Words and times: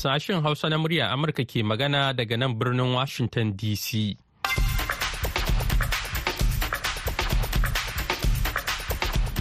Sashen 0.00 0.40
Hausa 0.40 0.68
na 0.72 0.78
murya 0.80 1.12
Amurka 1.12 1.44
ke 1.44 1.60
magana 1.60 2.16
daga 2.16 2.32
nan 2.40 2.56
birnin 2.56 2.88
Washington 2.96 3.52
DC. 3.52 4.16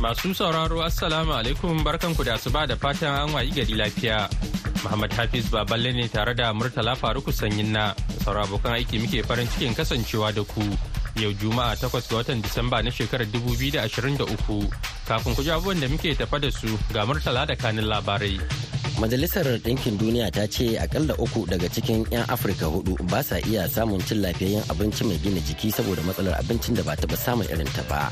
Masu 0.03 0.35
sauraro 0.35 0.83
Assalamu 0.83 1.31
alaikum 1.31 1.79
barkanku 1.79 2.25
da 2.27 2.35
asuba 2.35 2.67
da 2.67 2.75
fatan 2.75 3.07
an 3.07 3.29
wayi 3.31 3.55
gari 3.55 3.71
lafiya. 3.79 4.27
Muhammad 4.83 5.13
Hafiz 5.15 5.47
Baballe 5.47 5.95
ne 5.95 6.09
tare 6.11 6.35
da 6.35 6.51
Murtala 6.51 6.91
Faruku 6.99 7.31
Sanyin 7.31 7.71
na 7.71 7.93
sauran 8.27 8.43
abokan 8.43 8.75
aiki 8.75 8.99
muke 8.99 9.23
farin 9.23 9.47
cikin 9.47 9.71
kasancewa 9.71 10.35
da 10.35 10.43
ku. 10.43 10.67
Yau 11.23 11.31
Juma'a 11.39 11.79
takwas 11.79 12.11
ga 12.11 12.19
watan 12.19 12.43
Disamba 12.43 12.83
na 12.83 12.91
shekarar 12.91 13.31
2023 13.31 14.27
kafin 15.07 15.35
ku 15.35 15.41
ji 15.41 15.51
abubuwan 15.55 15.79
da 15.79 15.87
muke 15.87 16.11
tafa 16.19 16.35
da 16.37 16.51
su 16.51 16.67
ga 16.91 17.07
Murtala 17.07 17.47
da 17.47 17.55
kanin 17.55 17.87
labarai. 17.87 18.78
Majalisar 18.99 19.47
Ɗinkin 19.63 19.95
Duniya 19.97 20.27
ta 20.31 20.43
ce 20.45 20.75
akalla 20.75 21.15
uku 21.15 21.47
daga 21.47 21.69
cikin 21.71 22.03
'yan 22.11 22.27
Afirka 22.27 22.67
huɗu 22.67 22.99
ba 23.07 23.23
sa 23.23 23.39
iya 23.47 23.63
samun 23.71 24.03
cin 24.03 24.19
lafiyayyen 24.19 24.59
abinci 24.67 25.07
mai 25.07 25.15
gina 25.23 25.39
jiki 25.39 25.71
saboda 25.71 26.03
matsalar 26.03 26.35
abincin 26.35 26.75
da 26.75 26.83
ba 26.83 26.99
taɓa 26.99 27.15
samun 27.15 27.47
irin 27.47 27.71
ta 27.71 27.79
ba. 27.87 28.11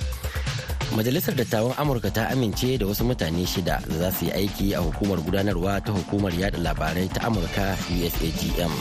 Majalisar 0.96 1.36
Dattawan 1.36 1.76
Amurka 1.76 2.08
ta 2.08 2.32
amince 2.32 2.80
da 2.80 2.88
wasu 2.88 3.04
mutane 3.04 3.44
shida 3.44 3.84
da 3.84 3.96
za 4.00 4.12
su 4.16 4.26
yi 4.26 4.32
aiki 4.32 4.68
a 4.74 4.80
hukumar 4.80 5.20
gudanarwa 5.20 5.84
ta 5.84 5.92
hukumar 5.92 6.32
yada 6.32 6.56
labarai 6.58 7.12
ta 7.12 7.20
Amurka 7.28 7.76
USAGM. 7.92 8.72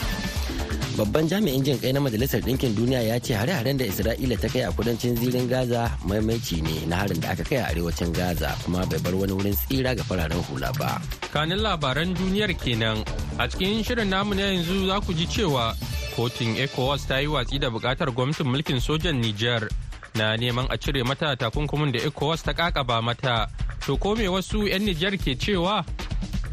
Babban 0.96 1.28
jami'in 1.28 1.60
jin 1.60 1.76
kai 1.76 1.92
na 1.92 2.00
Majalisar 2.00 2.40
Ɗinkin 2.40 2.72
Duniya 2.72 3.02
ya 3.04 3.20
ce 3.20 3.34
hare-haren 3.36 3.76
da 3.76 3.84
Isra'ila 3.84 4.32
ta 4.40 4.48
kai 4.48 4.62
a 4.64 4.72
kudancin 4.72 5.12
zirin 5.20 5.44
Gaza 5.44 5.92
maimaici 6.08 6.62
ne 6.64 6.86
na 6.88 6.96
harin 7.04 7.20
da 7.20 7.36
aka 7.36 7.44
kai 7.44 7.56
a 7.60 7.68
arewacin 7.68 8.16
Gaza 8.16 8.56
kuma 8.64 8.80
bai 8.88 8.96
bar 9.04 9.12
wani 9.12 9.32
wurin 9.36 9.52
tsira 9.52 9.92
ga 9.92 10.00
fararen 10.08 10.40
hula 10.48 10.72
ba. 10.80 10.96
Kanin 11.36 11.60
labaran 11.60 12.16
duniyar 12.16 12.48
kenan 12.56 13.04
a 13.36 13.44
cikin 13.44 13.84
shirin 13.84 14.08
namu 14.08 14.32
na 14.40 14.48
yanzu 14.48 14.88
za 14.88 14.96
ku 15.04 15.12
ji 15.12 15.26
cewa 15.28 15.76
kotun 16.16 16.56
ECOWAS 16.56 17.04
ta 17.04 17.20
yi 17.20 17.28
watsi 17.28 17.60
da 17.60 17.68
buƙatar 17.68 18.08
gwamnatin 18.16 18.48
mulkin 18.48 18.80
sojan 18.80 19.20
Nijar 19.20 19.68
na 20.16 20.32
neman 20.40 20.64
a 20.72 20.78
cire 20.80 21.04
mata 21.04 21.36
takunkumin 21.36 21.92
da 21.92 22.00
ECOWAS 22.08 22.40
ta 22.40 22.56
kakaba 22.56 23.04
mata. 23.04 23.52
To 23.84 24.00
ko 24.00 24.16
me 24.16 24.32
wasu 24.32 24.64
'yan 24.64 24.88
Nijar 24.88 25.12
ke 25.20 25.36
cewa? 25.36 25.84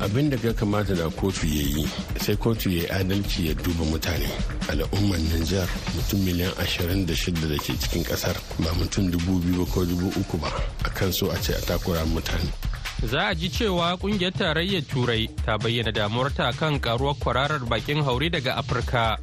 Abin 0.04 0.30
da 0.30 0.36
ya 0.44 0.54
kamata 0.54 0.96
da 0.96 1.10
kotu 1.10 1.48
ya 1.48 1.64
yi 1.64 1.88
sai 2.20 2.36
kotu 2.36 2.70
ya 2.70 2.84
yi 2.84 2.88
adalci 2.90 3.48
ya 3.48 3.54
duba 3.54 3.86
mutane. 3.86 4.28
Al'ummar 4.70 5.20
Nijar 5.20 5.68
mutum 5.96 6.20
miliyan 6.20 6.52
26 6.60 7.48
da 7.48 7.56
ke 7.58 7.72
cikin 7.80 8.04
ƙasar 8.04 8.36
ba 8.60 8.72
mutum 8.76 9.08
dubu 9.12 9.40
biyu 9.40 9.64
ko 9.72 9.82
uku 10.20 10.38
ba. 10.38 10.52
A 10.84 10.90
kan 10.92 11.12
so 11.12 11.32
a 11.32 11.36
ce 11.40 11.56
a 11.56 11.62
takura 11.64 12.04
mutane. 12.06 12.52
Za 13.08 13.32
a 13.32 13.36
ji 13.36 13.48
cewa 13.50 13.96
ƙungiyar 13.98 14.32
tarayyar 14.36 14.84
Turai 14.92 15.28
ta 15.46 15.58
bayyana 15.58 15.92
damuwarta 15.96 16.52
kan 16.60 16.80
karuwar 16.80 17.16
kwararar 17.16 17.64
bakin 17.64 18.04
haure 18.04 18.28
daga 18.30 18.60
Afirka. 18.60 19.18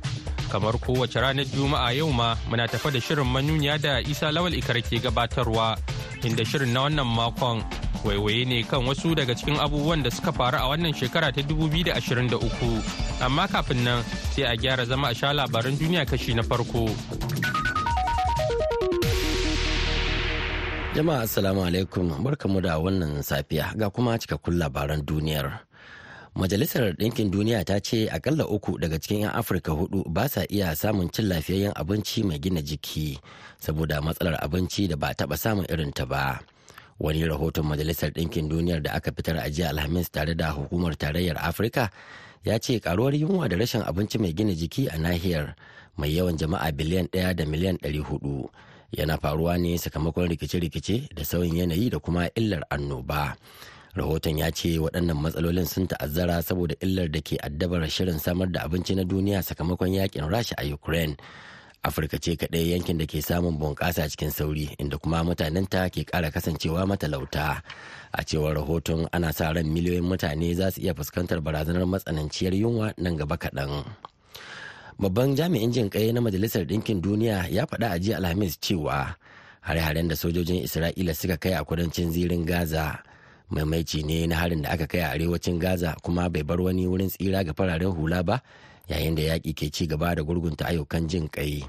Kamar 0.51 0.81
kowace 0.81 1.21
ranar 1.21 1.45
Juma'a 1.45 1.93
yau 1.95 2.09
ma 2.13 2.35
muna 2.49 2.65
tafa 2.69 2.91
da 2.91 2.99
shirin 3.01 3.29
manuniya 3.29 3.77
da 3.81 4.01
Isa 4.01 4.33
Lawal 4.33 4.57
Ikar 4.57 4.81
ke 4.81 4.97
gabatarwa 4.97 5.77
inda 6.25 6.41
shirin 6.45 6.73
na 6.73 6.89
wannan 6.89 7.05
makon. 7.07 7.61
Waiwaye 8.05 8.45
ne 8.45 8.63
kan 8.63 8.85
wasu 8.87 9.15
daga 9.15 9.35
cikin 9.35 9.57
abubuwan 9.61 10.03
da 10.03 10.11
suka 10.11 10.33
faru 10.33 10.59
a 10.59 10.69
wannan 10.69 10.93
shekara 10.95 11.33
ta 11.33 11.41
2023 11.41 12.37
amma 13.25 13.49
kafin 13.49 13.85
nan 13.85 14.01
sai 14.35 14.45
a 14.45 14.57
gyara 14.57 14.85
zama 14.85 15.09
a 15.09 15.15
sha 15.15 15.33
labaran 15.33 15.77
duniya 15.79 16.07
kashi 16.07 16.35
na 16.35 16.43
farko 16.43 16.89
Jama'a 20.91 21.23
Assalamu 21.23 21.63
alaikum 21.63 22.11
barkamu 22.19 22.59
da 22.61 22.75
wannan 22.83 23.23
safiya 23.23 23.71
ga 23.79 23.95
kuma 23.95 24.19
cikakkun 24.19 24.59
labaran 24.59 25.07
duniyar. 25.07 25.63
Majalisar 26.35 26.99
Ɗinkin 26.99 27.31
Duniya 27.31 27.63
ta 27.65 27.79
ce 27.79 28.11
akalla 28.11 28.43
uku 28.43 28.75
daga 28.75 28.99
cikin 28.99 29.23
'yan 29.23 29.31
Afirka 29.39 29.71
huɗu 29.71 30.11
ba 30.11 30.27
sa 30.27 30.43
iya 30.51 30.75
samun 30.75 31.07
cin 31.15 31.31
lafiyayyen 31.31 31.73
abinci 31.79 32.27
mai 32.27 32.43
gina 32.43 32.59
jiki 32.59 33.19
saboda 33.63 34.03
matsalar 34.03 34.35
abinci 34.43 34.91
da 34.91 34.97
ba 34.99 35.15
taɓa 35.15 35.37
samun 35.39 35.67
irin 35.71 35.95
ta 35.95 36.03
ba. 36.11 36.43
Wani 37.01 37.25
rahoton 37.25 37.65
Majalisar 37.67 38.11
Ɗinkin 38.13 38.49
Duniyar 38.49 38.83
da 38.83 38.93
aka 38.93 39.13
fitar 39.13 39.37
a 39.41 39.49
jiya 39.51 39.69
Alhamis 39.73 40.11
tare 40.13 40.35
da 40.37 40.53
Hukumar 40.53 40.93
Tarayyar 40.97 41.37
Afirka 41.41 41.91
ya 42.45 42.59
ce 42.59 42.81
karuwar 42.81 43.15
yunwa 43.15 43.49
da 43.49 43.57
rashin 43.57 43.83
abinci 43.83 44.19
mai 44.19 44.33
gina 44.33 44.53
jiki 44.55 44.89
a 44.89 44.99
nahiyar 44.99 45.55
mai 45.97 46.13
yawan 46.17 46.37
jama'a 46.37 46.73
biliyan 46.73 47.09
ɗaya 47.09 47.35
da 47.37 47.45
miliyan 47.45 47.77
ɗari 47.81 48.01
huɗu 48.05 48.49
yana 48.93 49.17
faruwa 49.19 49.59
ne 49.59 49.79
sakamakon 49.79 50.29
rikice-rikice 50.29 51.09
da 51.15 51.25
sauyin 51.25 51.57
yanayi 51.57 51.91
da 51.91 51.99
kuma 51.99 52.29
illar 52.37 52.65
annoba. 52.71 53.37
rahoton 53.95 54.39
ya 54.39 54.51
ce 54.55 54.79
waɗannan 54.79 55.19
matsalolin 55.19 55.67
sun 55.67 55.87
ta'azzara 55.87 56.43
saboda 56.43 56.75
illar 56.81 57.09
da 57.11 57.21
ke 57.21 57.37
addabar 57.43 57.83
shirin 57.91 58.19
samar 58.23 58.47
da 58.53 58.63
abinci 58.63 58.95
na 58.95 59.03
duniya 59.05 59.43
sakamakon 59.43 59.91
yaƙin 59.99 60.31
rasha 60.31 60.55
a 60.59 60.65
ukraine 60.73 61.17
afirka 61.83 62.19
ce 62.19 62.37
kaɗai 62.37 62.71
yankin 62.73 62.99
da 62.99 63.07
ke 63.07 63.23
samun 63.23 63.59
bunƙasa 63.59 64.09
cikin 64.09 64.31
sauri 64.31 64.69
inda 64.79 64.99
kuma 64.99 65.25
mutanenta 65.25 65.89
ke 65.91 66.05
ƙara 66.05 66.31
kasancewa 66.31 66.87
matalauta. 66.87 67.63
A 68.13 68.25
cewar 68.25 68.55
rahoton 68.55 69.09
ana 69.13 69.33
sa 69.33 69.53
ran 69.53 69.65
miliyoyin 69.67 70.05
mutane 70.05 70.55
za 70.55 70.71
su 70.71 70.81
iya 70.81 70.95
fuskantar 70.95 71.41
barazanar 71.41 71.87
matsananciyar 71.89 72.53
yunwa 72.55 72.93
nan 72.99 73.17
gaba 73.17 73.37
kaɗan. 73.39 73.85
Babban 75.01 75.37
jami'in 75.37 75.73
jin 75.73 75.89
ƙai 75.91 76.13
na 76.13 76.21
majalisar 76.21 76.67
ɗinkin 76.69 77.01
duniya 77.01 77.49
ya 77.49 77.65
faɗa 77.67 77.91
a 77.95 77.99
jiya 77.99 78.17
alhamis 78.21 78.59
cewa 78.61 79.17
hare-haren 79.61 80.09
da 80.09 80.17
sojojin 80.17 80.65
isra'ila 80.65 81.15
suka 81.15 81.37
kai 81.37 81.53
a 81.55 81.65
kudancin 81.65 82.11
zirin 82.13 82.45
gaza 82.45 83.03
maimaici 83.51 84.03
ne 84.05 84.27
na 84.27 84.37
harin 84.37 84.63
da 84.63 84.71
aka 84.71 84.87
kai 84.87 85.01
a 85.01 85.11
arewacin 85.13 85.59
gaza 85.59 85.97
kuma 86.03 86.29
bai 86.31 86.43
bar 86.43 86.61
wani 86.61 86.87
wurin 86.87 87.09
tsira 87.11 87.45
ga 87.45 87.53
fararen 87.53 87.93
hula 87.93 88.23
ba 88.23 88.41
yayin 88.91 89.15
da 89.15 89.23
yaƙi 89.23 89.55
ke 89.55 89.71
ci 89.71 89.87
gaba 89.87 90.15
da 90.15 90.23
gurgunta 90.27 90.67
ayyukan 90.67 91.07
jin 91.09 91.29
kai 91.31 91.63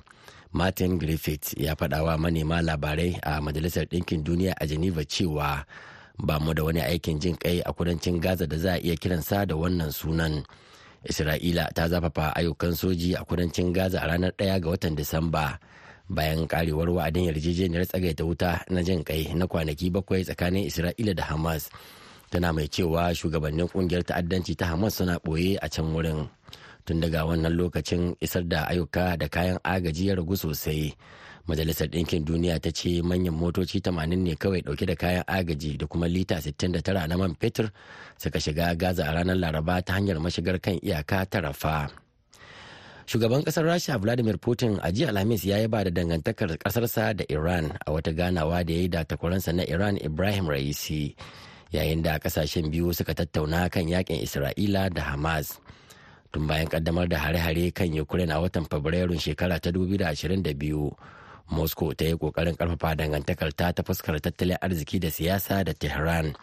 martin 0.52 0.98
griffith 0.98 1.54
ya 1.58 1.76
faɗa 1.78 2.02
wa 2.04 2.18
manema 2.18 2.62
labarai 2.62 3.14
a 3.22 3.38
majalisar 3.42 3.86
ɗinkin 3.86 4.24
duniya 4.26 4.54
a 4.58 4.66
geneva 4.68 5.06
cewa 5.06 5.64
ba 6.22 6.40
mu 6.40 6.54
da 6.54 6.64
wani 6.64 6.82
aikin 6.82 7.20
jin 7.20 7.36
kai 7.38 7.62
a 7.66 7.74
kudancin 7.74 8.20
gaza 8.22 8.46
da 8.48 8.58
za 8.58 8.74
a 8.74 8.80
iya 8.80 8.96
kiransa 8.96 9.46
da 9.46 9.56
wannan 9.56 9.92
sunan. 9.92 10.44
Isra'ila 11.02 11.66
ta 11.74 11.88
zafafa 11.90 12.30
ayyukan 12.38 12.76
soji 12.78 13.18
a 13.18 13.26
kudancin 13.26 13.74
gaza 13.74 13.98
a 14.02 14.08
ranar 14.08 14.32
1 14.38 14.60
ga 14.62 14.70
watan 14.70 14.94
disamba 14.96 15.58
bayan 16.10 16.46
karewar 16.46 16.90
wa'adin 16.94 17.26
yarjejeniyar 17.34 17.88
tsagaita 17.90 18.22
wuta 18.22 18.62
na 18.70 18.84
jin 18.86 19.02
kai 19.04 19.34
na 19.34 19.48
kwanaki 19.50 19.90
bakwai 19.90 20.22
tsakanin 20.24 20.70
isra'ila 20.70 21.14
da 21.18 21.24
hamas. 21.34 21.70
Tana 22.30 22.54
mai 22.54 22.68
cewa 22.70 23.12
shugabannin 23.18 23.68
ƙungiyar 23.68 24.04
ta'addanci 24.06 24.54
ta 24.56 24.66
hamas 24.78 24.96
suna 25.02 25.18
ɓoye 25.26 25.58
a 25.62 25.68
can 25.70 25.90
wurin. 25.94 26.30
Tun 26.86 27.00
daga 27.02 27.26
wannan 27.26 27.54
lokacin 27.54 28.16
isar 28.22 28.44
da 28.44 28.68
ayyuka 28.68 29.18
da 29.18 29.28
kayan 29.28 29.60
agaji 29.64 30.08
ya 30.08 30.16
ragu 30.16 30.38
sosai. 30.38 30.94
Majalisar 31.48 31.88
ɗinkin 31.90 32.24
duniya 32.26 32.60
ta 32.62 32.70
ce 32.72 33.02
manyan 33.02 33.34
motoci 33.34 33.82
80 33.82 34.16
ne 34.16 34.36
kawai 34.36 34.62
ɗauke 34.62 34.86
da 34.86 34.96
kayan 34.96 35.24
agaji 35.28 35.78
da 35.78 35.88
kuma 35.88 36.08
lita 36.08 36.38
69 36.38 37.08
na 37.08 37.18
man 37.18 37.34
fetur 37.40 37.72
suka 38.22 38.40
shiga 38.40 38.76
gaza 38.78 39.04
a 39.10 39.14
ranar 39.14 39.36
laraba 39.36 39.82
ta 39.82 39.94
hanyar 39.98 40.22
mashigar 40.22 40.62
kan 40.62 40.78
iyaka 40.78 41.26
ta 41.26 41.42
rafa 41.42 41.90
shugaban 43.10 43.42
ƙasar 43.44 43.66
rasha 43.66 43.98
vladimir 43.98 44.38
putin 44.38 44.78
a 44.86 44.92
jiya 44.94 45.10
alhamis 45.10 45.42
ya 45.46 45.58
yaba 45.58 45.84
da 45.84 45.90
dangantakar 45.92 46.58
kasarsa 46.62 47.18
da 47.18 47.26
iran 47.30 47.74
a 47.86 47.92
wata 47.92 48.14
ganawa 48.14 48.62
da 48.64 48.74
ya 48.74 48.80
yi 48.80 48.88
da 48.88 49.04
takwaransa 49.04 49.52
na 49.54 49.64
iran 49.66 49.98
ibrahim 49.98 50.46
raisi 50.48 51.16
yayin 51.74 52.04
da 52.06 52.20
ƙasashen 52.22 52.70
biyu 52.70 52.94
suka 52.94 53.14
tattauna 53.18 53.66
kan 53.72 53.88
yaƙin 53.90 54.22
isra'ila 54.22 54.94
da 54.94 55.02
hamas. 55.02 55.58
Tun 56.32 56.48
bayan 56.48 56.68
kaddamar 56.68 57.08
da 57.08 57.18
hare-hare 57.20 57.72
kan 57.72 57.92
ukraine 58.00 58.32
a 58.32 58.40
watan 58.40 58.66
fabrairun 58.66 59.20
shekara 59.20 59.60
ta 59.60 59.70
2022 59.70 60.92
moscow 61.52 61.92
ta 61.94 62.06
yi 62.06 62.16
ƙoƙarin 62.16 62.56
ƙarfafa 62.56 62.96
dangantakar 62.96 63.52
ta 63.56 63.84
fuskar 63.84 64.20
tattalin 64.22 64.58
arziki 64.62 65.00
da 65.00 65.12
siyasa 65.12 65.64
da 65.64 65.74
tehran 65.74 66.34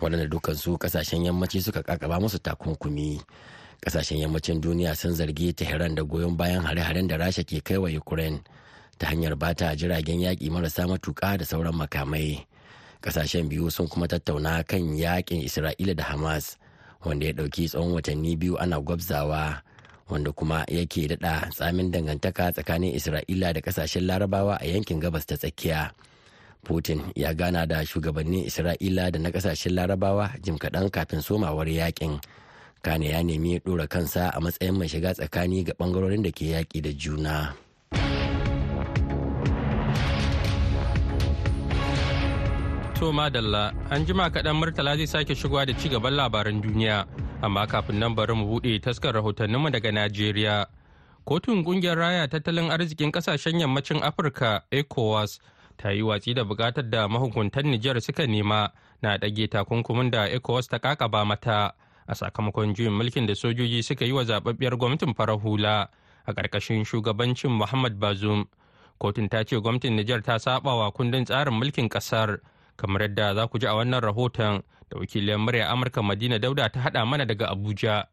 waɗanda 0.00 0.28
dukansu 0.30 0.78
ƙasashen 0.78 1.24
yammaci 1.26 1.60
suka 1.62 1.82
kakaba 1.82 2.20
musu 2.20 2.38
takunkumi. 2.38 3.20
Kasashen 3.82 4.18
yammacin 4.22 4.60
duniya 4.62 4.94
sun 4.94 5.10
zargi 5.14 5.50
tehran 5.54 5.94
da 5.94 6.02
goyon 6.06 6.36
bayan 6.36 6.62
hare-haren 6.62 7.08
da 7.10 7.16
rasha 7.18 7.42
ke 7.42 7.58
kai 7.66 7.78
wa 7.82 7.88
ukraine 7.90 8.38
ta 8.98 9.06
hanyar 9.10 9.34
bata 9.34 9.74
jiragen 9.74 10.20
yaƙi 10.22 10.50
marasa 10.50 10.86
matuƙa 10.86 11.38
da 11.38 11.44
sauran 11.44 11.74
makamai. 11.74 12.46
Kasashen 13.02 13.48
biyu 13.50 13.70
sun 13.70 13.88
kuma 13.88 14.06
tattauna 14.06 14.62
kan 14.62 14.78
yaƙin 14.94 15.42
isra'ila 15.42 15.96
da 15.96 16.04
hamas 16.14 16.56
wanda 17.04 17.26
ya 17.26 17.32
ɗauki 17.32 17.68
tsawon 17.68 17.92
watanni 17.92 18.36
biyu 18.36 18.58
ana 18.58 18.80
gwabzawa 18.80 19.62
wanda 20.10 20.32
kuma 20.32 20.64
yake 20.68 21.08
daɗa 21.08 21.50
tsamin 21.50 21.90
dangantaka 21.90 22.52
tsakanin 22.52 22.94
isra'ila 22.94 23.52
da 23.52 23.60
ƙasashen 23.60 24.06
larabawa 24.06 24.56
a 24.60 24.66
yankin 24.66 25.00
gabas 25.00 25.26
ta 25.26 25.36
tsakiya 25.36 25.90
putin 26.64 27.00
ya 27.14 27.34
gana 27.34 27.66
da 27.66 27.84
shugabannin 27.84 28.46
isra'ila 28.46 29.10
da 29.10 29.18
na 29.18 29.30
ƙasashen 29.30 29.74
larabawa 29.74 30.30
jim 30.42 30.58
kaɗan 30.58 30.90
kafin 30.90 31.22
somawar 31.22 31.66
yaƙin 31.68 32.20
kane 32.82 33.08
ya 33.10 33.22
nemi 33.22 33.58
ɗora 33.62 33.86
kansa 33.88 34.30
a 34.34 34.40
matsayin 34.40 34.74
mai 34.78 34.88
shiga 34.88 35.14
tsakani 35.14 35.64
ga 35.64 35.72
ɓangarorin 35.78 36.22
da 36.22 36.30
ke 36.30 36.44
yaƙi 36.50 36.82
da 36.82 36.90
juna. 36.92 37.54
To 43.02 43.10
madalla 43.12 43.74
an 43.90 44.06
jima 44.06 44.30
kaɗan 44.30 44.54
Murtala 44.56 44.96
zai 44.96 45.06
sake 45.06 45.34
shigowa 45.34 45.66
da 45.66 45.72
ci 45.74 45.88
gaban 45.88 46.14
labaran 46.14 46.62
duniya. 46.62 47.04
Amma 47.42 47.66
kafin 47.66 47.98
nan 47.98 48.14
bari 48.14 48.32
mu 48.34 48.46
buɗe 48.46 48.78
taskar 48.80 49.14
rahotanninmu 49.14 49.70
daga 49.72 49.90
Najeriya. 49.90 50.66
Kotun 51.26 51.64
ƙungiyar 51.64 51.98
raya 51.98 52.28
tattalin 52.28 52.70
arzikin 52.70 53.10
ƙasashen 53.10 53.58
yammacin 53.58 53.98
Afirka 54.02 54.62
ECOWAS 54.70 55.40
ta 55.76 55.90
yi 55.90 56.02
watsi 56.02 56.32
da 56.34 56.44
buƙatar 56.44 56.88
da 56.90 57.08
mahukuntan 57.08 57.64
Nijar 57.74 58.00
suka 58.00 58.22
nema 58.22 58.70
na 59.02 59.18
ɗage 59.18 59.50
takunkumin 59.50 60.10
da 60.12 60.28
ECOWAS 60.28 60.68
ta 60.68 60.78
kakaba 60.78 61.26
mata 61.26 61.74
a 62.06 62.14
sakamakon 62.14 62.72
juyin 62.72 62.92
mulkin 62.94 63.26
da 63.26 63.34
sojoji 63.34 63.82
suka 63.82 64.04
yi 64.04 64.12
wa 64.12 64.22
zababbiyar 64.22 64.78
gwamnatin 64.78 65.12
farar 65.16 65.38
hula 65.40 65.88
a 66.24 66.32
ƙarƙashin 66.32 66.84
shugabancin 66.86 67.50
Muhammad 67.50 67.98
Bazoum. 67.98 68.46
Kotun 69.00 69.28
ta 69.28 69.42
ce 69.42 69.56
gwamnatin 69.58 69.96
Nijar 69.98 70.22
ta 70.22 70.38
saba 70.38 70.76
wa 70.76 70.90
kundin 70.92 71.24
tsarin 71.26 71.54
mulkin 71.58 71.88
ƙasar 71.90 72.38
kamar 72.82 73.02
yadda 73.06 73.34
za 73.34 73.46
ku 73.46 73.58
ji 73.58 73.66
a 73.70 73.74
wannan 73.78 74.02
rahoton 74.02 74.62
da 74.90 74.98
wakilin 74.98 75.38
murya 75.38 75.70
Amurka 75.70 76.02
Madina 76.02 76.38
Dauda 76.38 76.68
ta 76.68 76.80
haɗa 76.80 77.06
mana 77.06 77.24
daga 77.26 77.46
Abuja. 77.54 78.04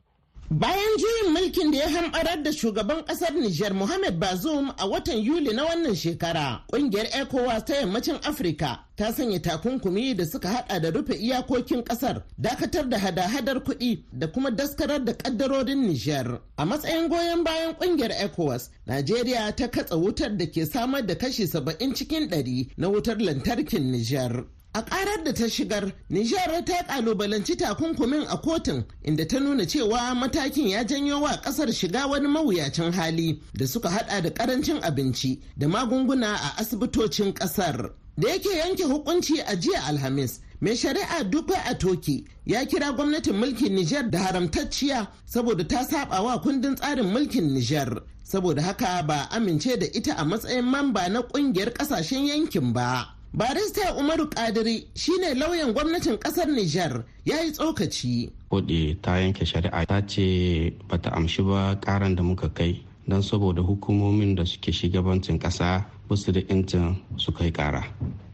Bayan 0.51 0.97
juyin 0.97 1.33
mulkin 1.33 1.71
da 1.71 1.77
ya 1.77 1.87
hamɓarar 1.89 2.43
da 2.43 2.51
shugaban 2.51 3.05
ƙasar 3.05 3.33
Nijar 3.35 3.71
Mohamed 3.73 4.19
Bazoum 4.19 4.73
a 4.79 4.87
watan 4.87 5.23
Yuli 5.23 5.53
na 5.53 5.63
wannan 5.65 5.95
shekara, 5.95 6.63
ƙungiyar 6.71 7.05
ECOWAS 7.13 7.65
ta 7.65 7.73
yammacin 7.75 8.15
Afirka 8.23 8.79
ta 8.95 9.11
sanya 9.13 9.39
takunkumi 9.39 10.17
da 10.17 10.25
suka 10.25 10.47
hada 10.49 10.79
da 10.79 10.89
rufe 10.89 11.13
iyakokin 11.13 11.83
ƙasar, 11.83 12.23
dakatar 12.41 12.89
da 12.89 12.97
hada-hadar 12.97 13.59
kuɗi 13.63 14.03
da 14.11 14.27
kuma 14.27 14.49
daskarar 14.49 15.05
da 15.05 15.13
ƙaddarorin 15.13 15.85
Nijar. 15.87 16.41
A 16.57 16.65
matsayin 16.65 17.09
goyon 17.09 17.43
bayan 17.43 17.75
ƙungiyar 17.75 18.11
ECOWAS, 18.19 18.69
Najeriya 18.87 19.55
ta 19.55 19.67
katsa 19.67 19.95
wutar 19.97 20.35
da 20.35 20.47
ke 20.47 20.65
samar 20.65 21.03
da 21.05 21.13
kashi 21.13 21.45
saba'in 21.45 21.93
cikin 21.93 22.27
ɗari 22.27 22.71
na 22.77 22.87
wutar 22.89 23.17
lantarkin 23.21 23.91
Nijar. 23.91 24.45
A 24.75 24.83
karar 24.83 25.23
da 25.23 25.33
ta 25.33 25.47
shigar, 25.49 25.91
Nijar 26.11 26.63
ta 26.63 26.83
kalubalanci 26.83 27.55
takunkumin 27.57 28.27
a 28.29 28.37
kotun 28.37 28.85
inda 29.03 29.27
ta 29.27 29.39
nuna 29.39 29.65
cewa 29.65 30.13
matakin 30.15 30.67
ya 30.69 30.83
janyo 30.83 31.21
wa 31.21 31.29
ƙasar 31.41 31.73
shiga 31.73 32.07
wani 32.07 32.27
mawuyacin 32.27 32.91
hali 32.93 33.41
da 33.53 33.65
suka 33.65 33.89
hada 33.89 34.21
da 34.21 34.29
ƙarancin 34.29 34.79
abinci 34.83 35.41
da 35.57 35.67
magunguna 35.67 36.35
a 36.35 36.53
asibitocin 36.61 37.33
ƙasar. 37.33 37.93
Da 38.15 38.29
yake 38.29 38.49
yanke 38.57 38.83
hukunci 38.83 39.39
a 39.41 39.55
jiya 39.55 39.87
Alhamis, 39.87 40.39
mai 40.61 40.75
shari'a 40.75 41.25
a 41.67 41.75
toki 41.75 42.27
ya 42.45 42.63
kira 42.65 42.91
gwamnatin 42.95 43.33
mulkin 43.39 43.71
Nijar 43.73 44.11
da 44.11 44.19
haramtacciya 44.19 45.07
saboda 45.25 45.67
ta 45.67 45.83
saba 45.83 46.21
wa 46.21 46.37
kundin 46.39 46.75
tsarin 46.75 47.11
mulkin 47.11 47.55
Nijar. 47.55 48.03
Saboda 48.23 48.61
haka 48.61 49.01
ba 49.07 49.27
amince 49.31 49.79
da 49.79 49.87
ita 49.87 50.13
a 50.15 50.23
matsayin 50.23 50.63
mamba 50.63 51.09
na 51.09 51.23
ƙungiyar 51.23 51.73
ƙasashen 51.73 52.27
yankin 52.27 52.71
ba. 52.71 53.15
Barista 53.33 53.93
umaru 53.95 54.27
kadiri 54.29 54.87
shine 54.95 55.33
lauyan 55.33 55.73
gwamnatin 55.73 56.17
ƙasar 56.17 56.47
nijar. 56.47 57.03
Ya 57.25 57.41
yi 57.43 57.51
tsokaci. 57.51 58.29
Kode 58.49 58.97
ta 59.01 59.17
yanke 59.21 59.45
shari'a 59.45 59.85
ta 59.85 60.01
ce 60.07 60.73
bata 60.89 61.09
amshi 61.11 61.43
ba 61.45 61.75
karan 61.81 62.15
da 62.15 62.23
muka 62.23 62.49
kai 62.49 62.81
don 63.07 63.21
saboda 63.21 63.61
hukumomin 63.61 64.35
da 64.35 64.43
suke 64.45 64.71
shugabancin 64.73 65.39
kasa 65.39 65.85
ba 66.09 66.15
su 66.17 66.31
da 66.31 66.41
incin 66.49 66.97
su 67.17 67.31
kai 67.31 67.51
kara. 67.51 67.83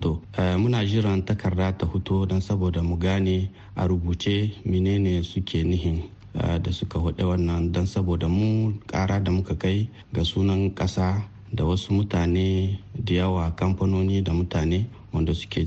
To 0.01 0.21
muna 0.37 0.85
jiran 0.87 1.23
takarda 1.25 1.77
ta 1.77 1.85
fito 1.85 2.25
don 2.27 2.39
saboda 2.41 2.81
mu 2.81 2.95
gane 2.97 3.49
a 3.75 3.87
rubuce 3.87 4.51
menene 4.65 5.23
suke 5.23 5.63
nihin 5.63 6.09
da 6.33 6.71
suka 6.71 6.99
huɗu 6.99 7.23
wannan 7.35 7.71
don 7.71 7.85
saboda 7.85 8.27
mu 8.29 8.71
kara 8.87 9.19
da 9.19 9.31
muka 9.31 9.55
kai 9.55 9.89
ga 10.13 10.23
sunan 10.23 10.71
kasa 10.75 11.21
da 11.53 11.63
wasu 11.65 11.93
mutane 11.93 12.79
da 12.95 13.13
yawa 13.13 13.51
kamfanoni 13.55 14.21
da 14.23 14.33
mutane 14.33 14.85
wanda 15.13 15.33
suke 15.33 15.65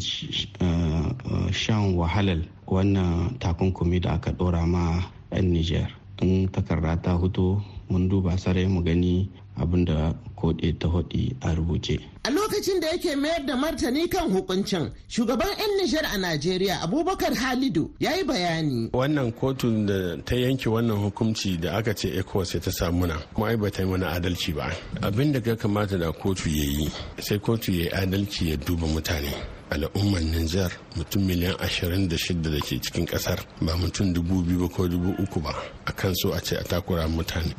shan 1.53 1.95
wahalar 1.97 2.39
wannan 2.67 3.39
takunkumi 3.39 4.01
da 4.01 4.13
aka 4.21 4.33
dora 4.33 4.67
ma 4.67 5.03
'yan 5.33 5.53
niger. 5.53 5.89
In 6.21 6.49
takarda 6.49 6.97
ta 7.03 7.15
hutu 7.15 7.63
mun 7.89 8.09
duba 8.09 8.37
sarai 8.39 8.67
mu 8.67 8.83
gani 8.83 9.31
abin 9.57 9.85
da 9.85 10.13
kode 10.41 10.73
ta 10.79 10.89
hudi 10.89 11.35
a 11.43 11.55
rubuce. 11.55 11.99
A 12.25 12.31
lokacin 12.31 12.81
da 12.81 12.89
yake 12.89 13.17
mayar 13.17 13.45
da 13.47 13.57
martani 13.57 14.09
kan 14.09 14.31
hukuncin, 14.31 14.91
shugaban 15.09 15.49
'yan 15.59 15.71
Nijar 15.79 16.05
a 16.15 16.19
Najeriya 16.19 16.81
Abubakar 16.83 17.35
Halidu 17.35 17.91
ya 18.01 18.15
yi 18.17 18.25
bayani. 18.25 18.91
Wannan 18.93 19.33
kotun 19.33 19.87
da 19.87 20.17
ta 20.25 20.37
yanke 20.37 20.69
wannan 20.69 20.97
hukunci 20.99 21.59
da 21.61 21.77
aka 21.79 21.95
ce 21.95 22.09
ECOWAS 22.21 22.61
ta 22.65 22.71
samu 22.71 23.07
na 23.07 23.17
kuma 23.35 23.49
ai 23.49 23.57
ba 23.57 23.71
ta 23.71 23.83
yi 23.83 23.89
mana 23.89 24.07
adalci 24.15 24.53
ba. 24.55 24.71
Abin 25.03 25.33
da 25.33 25.41
ya 25.45 25.57
kamata 25.57 25.99
da 25.99 26.13
kotu 26.13 26.49
ya 26.49 26.65
yi, 26.65 26.91
sai 27.19 27.39
kotu 27.39 27.73
ya 27.73 27.85
yi 27.85 27.91
adalci 27.91 28.51
ya 28.51 28.57
duba 28.57 28.87
mutane. 28.87 29.59
al'ummar 29.71 30.21
Nijar 30.23 30.73
mutum 30.97 31.23
miliyan 31.23 31.55
26 31.61 32.43
da 32.43 32.61
ke 32.61 32.81
cikin 32.81 33.05
ƙasar 33.07 33.39
ba 33.61 33.77
mutum 33.77 34.13
dubu 34.15 34.43
biyu 34.43 34.69
ko 34.69 34.89
dubu 34.89 35.13
uku 35.23 35.41
ba 35.41 35.53
a 35.87 35.93
kan 35.93 36.15
so 36.15 36.33
a 36.33 36.41
ce 36.41 36.57
a 36.57 36.65
takura 36.65 37.05
mutane 37.09 37.53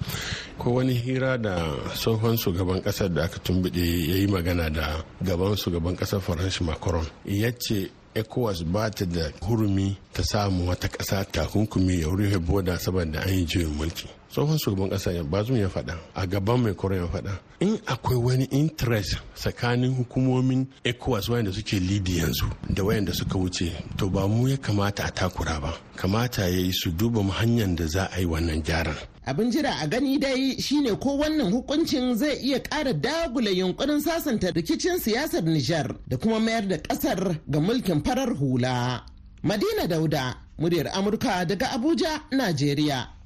ko 0.57 0.71
wani 0.73 0.93
hira 0.93 1.37
da 1.37 1.75
tsohon 1.93 2.37
shugaban 2.69 2.81
ƙasar 2.83 3.10
da 3.13 3.24
aka 3.24 3.39
tumbiɗe 3.39 4.07
ya 4.10 4.16
yi 4.16 4.27
magana 4.27 4.69
da 4.69 5.04
gaban 5.21 5.56
shugaban 5.56 5.95
ƙasar 5.95 6.21
faransa 6.21 6.63
macron. 6.63 7.06
Ya 7.25 7.51
ce 7.51 7.89
ecowas 8.13 8.63
ba 8.63 8.89
ta 8.92 9.06
da 9.06 9.31
hurumi 9.42 9.98
ta 10.13 10.21
samu 10.24 10.68
wata 10.68 10.88
ƙasa 10.88 11.25
takunkumi 11.31 12.01
ya 12.01 12.07
rufe 12.07 12.38
boda 12.39 12.77
saboda 12.80 13.21
an 13.25 13.33
yi 13.33 13.45
juyin 13.45 13.74
mulki. 13.75 14.07
Tsohon 14.31 14.57
shugaban 14.57 14.89
ƙasa 14.89 15.23
bazum 15.23 15.57
ya 15.57 15.67
faɗa 15.69 15.97
a 16.15 16.25
gaban 16.27 16.61
mai 16.63 16.73
koron 16.73 16.99
ya 17.01 17.07
faɗa 17.07 17.39
in 17.59 17.77
akwai 17.85 18.15
wani 18.15 18.45
interest 18.51 19.17
tsakanin 19.35 19.95
hukumomin 19.95 20.67
ecowas 20.83 21.29
wayanda 21.29 21.51
suke 21.53 21.79
lidi 21.79 22.17
yanzu 22.19 22.45
da 22.69 22.83
wayanda 22.83 23.13
suka 23.13 23.37
wuce 23.37 23.71
to 23.97 24.09
ba 24.09 24.27
mu 24.27 24.47
ya 24.47 24.57
kamata 24.57 25.05
a 25.05 25.11
takura 25.11 25.59
ba 25.61 25.73
kamata 25.95 26.41
ya 26.41 26.57
yi 26.59 26.71
su 26.73 26.91
duba 26.91 27.21
hanyar 27.23 27.75
da 27.75 27.85
za 27.87 28.09
a 28.11 28.19
yi 28.19 28.25
wannan 28.25 28.61
gyaran 28.63 28.95
abin 29.29 29.51
jira 29.51 29.71
a 29.81 29.87
gani 29.87 30.17
dai 30.19 30.55
shine 30.59 30.95
ko 30.99 31.17
wannan 31.17 31.51
hukuncin 31.51 32.15
zai 32.15 32.37
iya 32.41 32.59
ƙara 32.59 32.93
dagula 32.93 33.49
yunkurin 33.51 34.01
sasanta 34.01 34.51
rikicin 34.51 34.99
siyasar 34.99 35.43
Nijar 35.43 35.95
da 36.07 36.17
kuma 36.17 36.39
mayar 36.39 36.67
da 36.67 36.77
ƙasar 36.77 37.39
ga 37.47 37.59
mulkin 37.59 38.03
farar 38.03 38.33
hula. 38.35 39.05
Madina 39.43 39.87
Dauda, 39.87 40.35
muryar 40.59 40.87
Amurka 40.93 41.45
daga 41.47 41.67
Abuja, 41.71 42.21
Najeriya. 42.31 43.19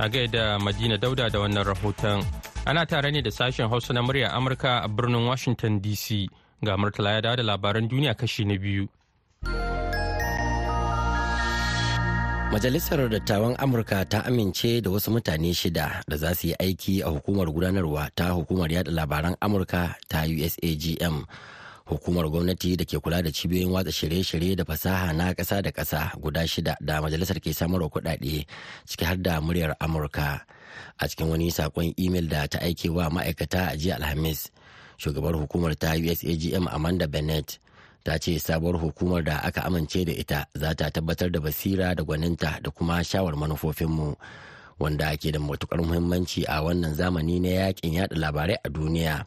A 0.00 0.08
gaida 0.08 0.56
Madina 0.58 0.96
Dauda 0.96 1.28
da 1.28 1.38
wannan 1.44 1.60
rahoton. 1.64 2.24
Ana 2.64 2.86
tare 2.86 3.10
ne 3.12 3.20
da 3.20 3.30
sashen 3.30 3.68
Hausa 3.68 3.92
na 3.92 4.00
muryar 4.02 4.32
Amurka 4.32 4.80
a 4.82 4.88
birnin 4.88 5.26
Washington 5.28 5.78
DC. 5.80 6.26
Ga 6.64 6.76
Murtala 6.76 7.12
ya 7.12 7.20
dawo 7.20 7.36
da 7.36 7.42
labaran 7.42 7.84
duniya 7.88 8.14
kashi 8.16 8.44
na 8.48 8.56
biyu. 8.56 8.88
Majalisar 12.50 13.08
Dattawan 13.12 13.56
Amurka 13.60 14.08
ta 14.08 14.24
amince 14.24 14.80
da 14.80 14.88
wasu 14.90 15.10
mutane 15.12 15.52
shida 15.54 16.00
da 16.08 16.16
za 16.16 16.34
su 16.34 16.48
yi 16.48 16.54
aiki 16.56 17.02
a 17.04 17.10
hukumar 17.12 17.52
gudanarwa 17.52 18.08
ta 18.16 18.30
hukumar 18.32 18.72
yada 18.72 18.90
labaran 18.90 19.36
Amurka 19.40 19.94
ta 20.08 20.24
USAGM. 20.24 21.24
Hukumar 21.90 22.30
gwamnati 22.30 22.76
da 22.78 22.84
ke 22.86 22.98
kula 23.02 23.18
da 23.22 23.30
cibiyoyin 23.34 23.70
watsa 23.74 23.90
shirye-shirye 23.92 24.54
da 24.56 24.64
fasaha 24.64 25.12
na 25.12 25.34
ƙasa 25.34 25.62
da 25.62 25.70
ƙasa 25.74 26.12
guda 26.22 26.46
shida 26.46 26.76
da 26.80 27.02
majalisar 27.02 27.40
ke 27.42 27.50
samarwa 27.52 27.90
kuɗaɗe 27.90 28.46
ciki 28.86 29.04
har 29.04 29.16
da 29.18 29.40
muryar 29.40 29.74
Amurka. 29.80 30.40
A 31.00 31.08
cikin 31.08 31.28
wani 31.28 31.50
saƙon 31.50 31.90
imel 31.98 32.28
da 32.30 32.46
ta 32.46 32.58
aike 32.62 32.86
wa 32.94 33.10
ma'aikata 33.10 33.72
a 33.72 33.76
jiya 33.76 33.96
Alhamis, 33.98 34.50
shugabar 34.98 35.34
hukumar 35.34 35.74
ta 35.78 35.98
USAGM 35.98 36.68
Amanda 36.70 37.08
Bennett 37.08 37.58
ta 38.04 38.18
ce 38.18 38.38
sabuwar 38.38 38.78
hukumar 38.80 39.24
da 39.24 39.40
aka 39.42 39.60
amince 39.66 40.04
da 40.04 40.12
ita 40.12 40.46
za 40.54 40.74
ta 40.74 40.90
tabbatar 40.90 41.30
da 41.32 41.40
basira 41.40 41.94
da 41.94 42.02
gwaninta 42.04 42.60
da 42.62 42.70
kuma 42.70 43.04
shawar 43.04 43.36
manufofinmu 43.36 44.16
wanda 44.78 45.16
ke 45.16 45.32
da 45.32 45.38
matuƙar 45.38 45.82
muhimmanci 45.84 46.44
a 46.48 46.62
wannan 46.62 46.94
zamani 46.94 47.40
na 47.40 47.48
yaƙin 47.48 47.92
yada 47.92 48.16
labarai 48.16 48.56
a 48.64 48.68
duniya 48.70 49.26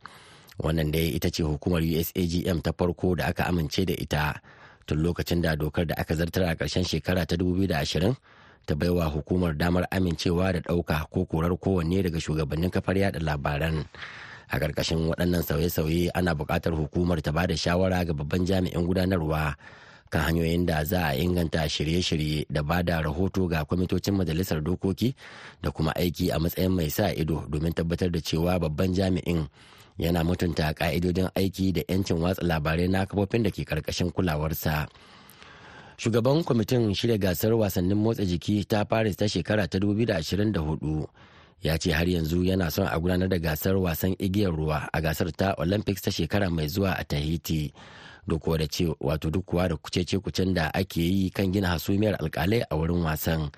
wannan 0.60 0.92
da 0.92 1.00
ita 1.00 1.30
ce 1.32 1.44
hukumar 1.44 1.82
usagm 1.82 2.62
ta 2.62 2.72
farko 2.78 3.16
da 3.16 3.26
aka 3.34 3.44
amince 3.50 3.86
da 3.86 3.94
ita 3.94 4.42
tun 4.86 5.00
lokacin 5.02 5.42
da 5.42 5.56
dokar 5.56 5.86
da 5.88 5.96
aka 5.98 6.16
zartar 6.16 6.44
a 6.44 6.56
ƙarshen 6.56 6.84
shekara 6.84 7.26
ta 7.26 7.36
2020 7.36 8.16
ta 8.66 8.76
baiwa 8.76 9.06
hukumar 9.12 9.58
damar 9.58 9.88
amincewa 9.92 10.54
da 10.54 10.60
ɗauka 10.60 11.08
ko 11.12 11.26
korar 11.26 11.52
kowanne 11.58 12.04
daga 12.04 12.20
shugabannin 12.20 12.72
kafar 12.72 12.98
yada 12.98 13.20
labaran. 13.20 13.86
A 14.50 14.60
ƙarƙashin 14.60 15.08
waɗannan 15.10 15.44
sauye-sauye 15.44 16.10
ana 16.14 16.36
buƙatar 16.36 16.72
hukumar 16.76 17.22
ta 17.22 17.32
ba 17.32 17.48
da 17.48 17.56
shawara 17.56 18.06
ga 18.06 18.14
babban 18.14 18.46
jami'in 18.46 18.86
gudanarwa 18.88 19.56
kan 20.14 20.22
hanyoyin 20.30 20.66
da 20.66 20.84
za 20.86 21.10
a 21.10 21.18
inganta 21.18 21.66
shirye-shirye 21.66 22.46
da 22.50 22.62
ba 22.64 22.84
da 22.84 23.02
rahoto 23.02 23.48
ga 23.50 23.66
kwamitocin 23.66 24.14
majalisar 24.14 24.62
dokoki 24.62 25.16
da 25.62 25.72
kuma 25.74 25.90
aiki 25.98 26.30
a 26.30 26.38
matsayin 26.40 26.70
mai 26.72 26.90
sa 26.90 27.10
ido 27.10 27.44
domin 27.50 27.74
tabbatar 27.74 28.12
da 28.14 28.22
cewa 28.22 28.60
babban 28.62 28.94
jami'in 28.94 29.50
yana 29.98 30.24
mutunta 30.24 30.74
ka'idodin 30.74 31.30
aiki 31.36 31.72
da 31.74 31.82
'yancin 31.88 32.18
watsa 32.22 32.42
labarai 32.46 32.88
na 32.88 33.06
kafofin 33.06 33.44
da 33.44 33.50
ke 33.52 33.64
ƙarƙashin 33.64 34.12
kulawarsa. 34.12 34.88
Shugaban 35.98 36.44
kwamitin 36.44 36.94
shirya 36.96 37.18
gasar 37.18 37.54
wasannin 37.54 37.98
motsa 37.98 38.26
jiki 38.26 38.66
ta 38.68 38.84
paris 38.86 39.16
ta 39.16 39.26
shekara 39.26 39.68
ta 39.70 39.78
2024 39.78 41.08
ya 41.62 41.78
ce 41.78 41.92
har 41.92 42.08
yanzu 42.10 42.44
yana 42.44 42.72
son 42.72 42.88
a 42.88 43.00
gudanar 43.00 43.30
da 43.30 43.38
gasar 43.38 43.76
wasan 43.78 44.16
igiyar 44.20 44.52
ruwa 44.52 44.90
a 44.94 45.02
gasar 45.02 45.32
ta 45.32 45.54
olympics 45.58 46.02
ta 46.02 46.12
shekara 46.12 46.50
mai 46.50 46.68
zuwa 46.68 46.98
a 47.00 47.04
tahiti. 47.04 47.74
Duk 48.28 48.58
da 48.58 48.66
ce 48.68 48.88
wato 49.00 49.30
duk 49.30 49.46
da 49.54 49.76
kucece 49.78 50.18
kucen 50.20 50.54
da 50.54 50.72
ake 50.74 51.02
yi 51.02 51.30
kan 51.30 51.52
gina 51.54 51.68
hasumiyar 51.68 52.16
alkalai 52.20 52.64
a 52.70 52.76
wurin 52.76 53.04
wasan. 53.04 53.52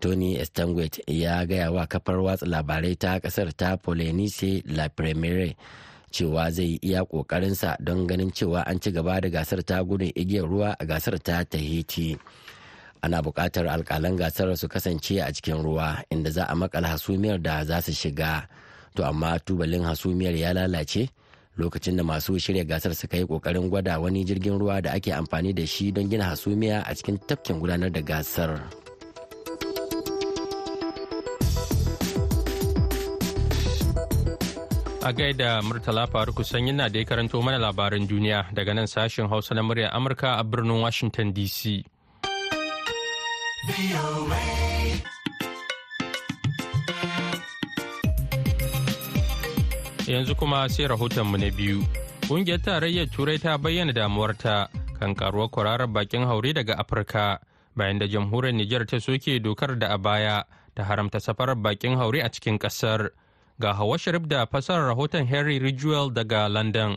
Tony 0.00 0.36
estanguet 0.40 1.00
ya 1.06 1.44
gaya 1.46 1.70
wa 1.72 1.86
kafar 1.86 2.18
watsa 2.20 2.46
labarai 2.46 2.96
ta 2.96 3.20
ƙasar 3.20 3.52
ta 3.56 3.76
polynice 3.76 4.62
la 4.66 4.88
premiere 4.88 5.56
cewa 6.10 6.50
zai 6.50 6.78
iya 6.82 7.04
kokarinsa 7.06 7.76
don 7.80 8.06
ganin 8.06 8.30
cewa 8.34 8.66
an 8.66 8.80
ci 8.82 8.90
gaba 8.90 9.20
da 9.22 9.28
gasar 9.30 9.62
ta 9.62 9.78
gudun 9.86 10.10
igiyar 10.14 10.44
ruwa 10.50 10.74
a 10.78 10.84
gasar 10.84 11.18
ta 11.22 11.44
tahiti 11.46 12.18
ana 13.02 13.22
buƙatar 13.22 13.64
alƙalan 13.70 14.16
gasar 14.18 14.50
su 14.58 14.68
kasance 14.68 15.22
a 15.22 15.32
cikin 15.32 15.62
ruwa 15.62 16.02
inda 16.10 16.30
za 16.30 16.44
a 16.50 16.54
makala 16.54 16.88
hasumiyar 16.88 17.38
da 17.42 17.64
za 17.64 17.80
su 17.80 17.92
shiga 17.92 18.48
to 18.94 19.04
amma 19.06 19.38
tubalin 19.38 19.82
hasumiyar 19.86 20.34
ya 20.36 20.52
lalace 20.52 21.08
lokacin 21.56 21.96
da 21.96 22.02
masu 22.02 22.38
shirya 22.38 22.64
gasar 22.66 22.94
suka 22.94 23.16
yi 23.16 23.24
ƙoƙarin 23.24 23.70
gwada 23.70 24.00
wani 24.00 24.24
jirgin 24.24 24.58
ruwa 24.58 24.82
da 24.82 24.92
ake 24.92 25.14
amfani 25.14 25.54
da 25.54 25.64
shi 25.66 25.92
don 25.92 26.10
gina 26.10 26.24
hasumiya 26.24 26.82
a 26.84 26.94
cikin 26.94 27.18
tafkin 27.26 27.60
gudanar 27.60 27.92
da 27.92 28.00
gasar. 28.02 28.60
A 35.00 35.12
gaida 35.16 35.62
Murtala 35.64 36.04
Faruku 36.06 36.44
sanyi 36.44 36.72
na 36.76 36.88
da 36.88 36.98
ya 36.98 37.04
karanto 37.08 37.40
mana 37.42 37.56
labaran 37.58 38.04
duniya 38.06 38.52
daga 38.52 38.74
nan 38.76 38.84
sashen 38.84 39.28
Hausa 39.32 39.54
na 39.54 39.62
murya 39.62 39.88
Amurka 39.96 40.36
a 40.38 40.44
birnin 40.44 40.76
Washington 40.82 41.32
DC. 41.32 41.80
Yanzu 50.04 50.36
kuma 50.36 50.68
sai 50.68 50.84
rahotonmu 50.84 51.36
na 51.40 51.48
biyu. 51.48 51.80
Ƙungiyar 52.28 52.60
tarayyar 52.60 53.08
Turai 53.08 53.40
ta 53.40 53.56
bayyana 53.56 53.92
damuwarta 53.96 54.68
kan 55.00 55.14
karuwar 55.16 55.48
kwararar 55.48 55.88
bakin 55.88 56.28
haure 56.28 56.52
daga 56.52 56.76
Afirka 56.76 57.40
bayan 57.74 57.98
da 57.98 58.04
jamhuriyar 58.06 58.52
Nijar 58.52 58.84
ta 58.86 58.98
soke 59.00 59.40
dokar 59.40 59.78
da 59.80 59.94
a 59.94 59.98
baya 59.98 60.44
ta 60.76 60.84
haramta 60.84 61.20
safarar 61.24 61.56
bakin 61.56 61.96
haure 61.96 62.20
a 62.20 62.28
cikin 62.28 62.58
ƙasar. 62.60 63.08
Ga 63.60 63.74
Hawa 63.74 63.98
Sharif 63.98 64.22
da 64.28 64.46
fasarar 64.46 64.88
rahoton 64.88 65.26
Henry 65.26 65.58
Ridgewell 65.60 66.10
daga 66.14 66.48
London. 66.48 66.96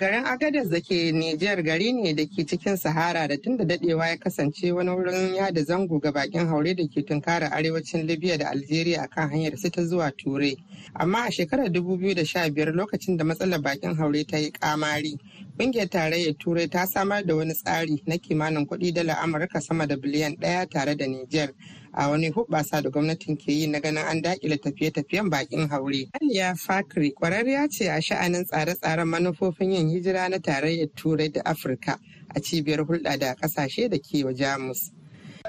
Garin 0.00 0.24
Agadez 0.24 0.68
da 0.70 0.80
ke 0.80 1.12
Nijar 1.14 1.62
gari 1.62 1.92
ne 1.94 2.12
da 2.12 2.24
ke 2.26 2.42
cikin 2.44 2.76
Sahara 2.76 3.28
da 3.28 3.36
tun 3.36 3.56
da 3.56 3.64
dadewa 3.64 4.08
ya 4.08 4.16
kasance 4.16 4.72
wani 4.74 4.90
wurin 4.90 5.36
yada 5.36 5.62
zango 5.64 6.00
ga 6.02 6.10
bakin 6.10 6.48
haure 6.48 6.74
da 6.74 6.82
ke 6.88 7.06
tunkara 7.06 7.52
arewacin 7.52 8.04
Libya 8.04 8.36
da 8.36 8.50
Algeria 8.50 9.06
akan 9.06 9.30
hanyar 9.30 9.54
ta 9.72 9.82
zuwa 9.82 10.10
Turai. 10.18 10.56
Amma 10.96 11.26
a 11.28 11.30
shekarar 11.30 11.68
2015 11.70 12.74
lokacin 12.74 13.16
da 13.16 13.22
matsalar 13.24 13.62
bakin 13.62 13.94
haure 13.94 14.26
ta 14.26 14.36
yi 14.38 14.50
kamari, 14.50 15.14
Ƙungiyar 15.56 15.86
tarayyar 15.88 16.34
Turai 16.36 16.68
ta 16.68 16.84
samar 16.84 17.22
da 17.22 17.36
wani 17.36 17.54
tsari 17.54 18.02
na 18.06 18.16
kimanin 18.18 18.66
kuɗi 18.66 18.92
dala 18.92 19.14
Amurka 19.22 19.60
sama 19.62 19.86
da 19.86 19.94
biliyan 19.94 20.34
ɗaya 20.36 20.68
tare 20.68 20.96
da 20.96 21.06
Nijar 21.06 21.50
a 21.96 22.08
wani 22.10 22.30
hubbasa 22.30 22.82
da 22.82 22.90
gwamnatin 22.90 23.36
ke 23.38 23.48
yi 23.52 23.66
na 23.66 23.78
ganin 23.80 24.04
an 24.04 24.22
daƙile 24.22 24.58
tafiye-tafiyen 24.58 25.30
bakin 25.30 25.68
haure. 25.68 26.10
Aliya 26.20 26.54
Fakri 26.58 27.12
kwararriya 27.14 27.70
ce 27.70 27.88
a 27.88 28.00
sha'anin 28.00 28.44
tsare-tsaren 28.44 29.06
manufofin 29.08 29.72
yin 29.72 29.88
hijira 29.90 30.28
na 30.28 30.38
tarayyar 30.38 30.88
Turai 30.94 31.32
da 31.32 31.40
Afirka 31.44 31.98
a 32.34 32.40
cibiyar 32.40 32.84
hulɗa 32.86 33.18
da 33.18 33.34
ƙasashe 33.34 33.88
da 33.90 33.98
ke 33.98 34.24
wa 34.24 34.32
Jamus. 34.32 34.90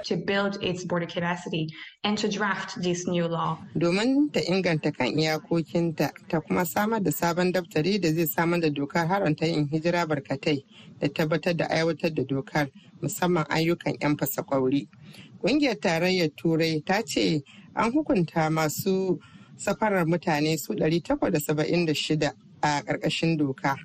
to 0.03 0.17
build 0.17 0.61
its 0.61 0.83
border 0.83 1.07
capacity 1.07 1.67
and 2.03 2.17
to 2.17 2.27
draft 2.27 2.79
this 2.83 3.07
new 3.07 3.25
law. 3.27 3.57
Domin 3.75 4.31
ta 4.31 4.41
inganta 4.41 4.91
kan 4.95 5.07
iyakokinta 5.17 6.11
ta 6.29 6.41
kuma 6.41 6.65
samar 6.65 6.99
da 6.99 7.09
sabon 7.11 7.51
daftari 7.51 7.99
da 7.99 8.11
zai 8.13 8.25
samar 8.25 8.59
da 8.59 8.67
dokar 8.69 9.07
haramta 9.07 9.47
yin 9.47 9.67
hijira 9.69 10.05
barkatai 10.05 10.63
da 10.99 11.07
tabbatar 11.07 11.55
da 11.57 11.65
aiwatar 11.69 12.13
da 12.13 12.23
dokar 12.23 12.67
musamman 13.01 13.45
ayyukan 13.49 13.95
'yan 14.01 14.17
fasa 14.17 14.43
kwauri. 14.43 14.87
Ƙungiyar 15.45 15.79
tarayyar 15.79 16.29
Turai 16.35 16.81
ta 16.83 17.03
ce 17.05 17.43
an 17.75 17.91
hukunta 17.91 18.49
masu 18.49 19.19
safarar 19.55 20.05
mutane 20.07 20.57
su 20.57 20.73
876 20.73 22.33
a 22.63 22.81
ƙarƙashin 22.81 23.37
doka. 23.37 23.75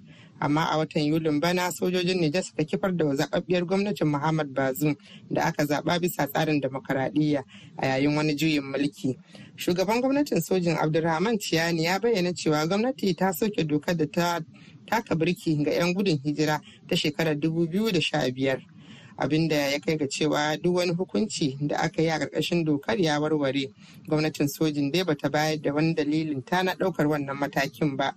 amma 0.40 0.68
a 0.72 0.78
watan 0.78 1.04
yulin 1.04 1.38
bana 1.38 1.68
sojojin 1.70 2.16
Nijar 2.18 2.42
suka 2.42 2.64
kifar 2.64 2.96
da 2.96 3.04
zababbiyar 3.14 3.66
gwamnatin 3.66 4.06
Muhammad 4.08 4.54
Bazoum 4.54 4.96
da 5.30 5.42
aka 5.48 5.66
zaba 5.66 5.98
bisa 6.00 6.26
tsarin 6.32 6.62
demokaradiyya 6.62 7.44
a 7.76 7.86
yayin 7.86 8.16
wani 8.16 8.34
juyin 8.34 8.62
mulki. 8.64 9.18
Shugaban 9.56 10.00
gwamnatin 10.00 10.40
sojin 10.40 10.78
Abdulrahman 10.80 11.36
Ciyani 11.38 11.82
ya 11.84 11.98
bayyana 12.00 12.32
cewa 12.32 12.66
gwamnati 12.66 13.14
ta 13.14 13.32
soke 13.32 13.64
dokar 13.68 13.94
da 13.98 14.06
ta 14.06 14.40
taka 14.86 15.14
birki 15.14 15.62
ga 15.62 15.72
'yan 15.72 15.92
gudun 15.92 16.16
hijira 16.24 16.58
ta 16.88 16.96
shekarar 16.96 17.34
2015. 17.36 18.79
Abin 19.20 19.48
da 19.48 19.56
ya 19.56 19.78
kai 19.80 19.96
ga 19.96 20.06
cewa 20.08 20.56
duk 20.62 20.74
wani 20.76 20.92
hukunci 20.92 21.56
da 21.60 21.76
aka 21.76 22.02
yi 22.02 22.08
a 22.08 22.18
ƙarƙashin 22.18 22.64
dokar 22.64 22.98
ya 22.98 23.20
warware 23.20 23.68
gwamnatin 24.08 24.48
sojin 24.48 24.90
dai 24.90 25.04
bata 25.04 25.28
bayar 25.28 25.60
da 25.62 25.72
wani 25.74 25.94
dalilin 25.94 26.42
ta 26.44 26.62
na 26.62 26.74
ɗaukar 26.74 27.06
wannan 27.06 27.36
matakin 27.36 27.96
ba 27.96 28.14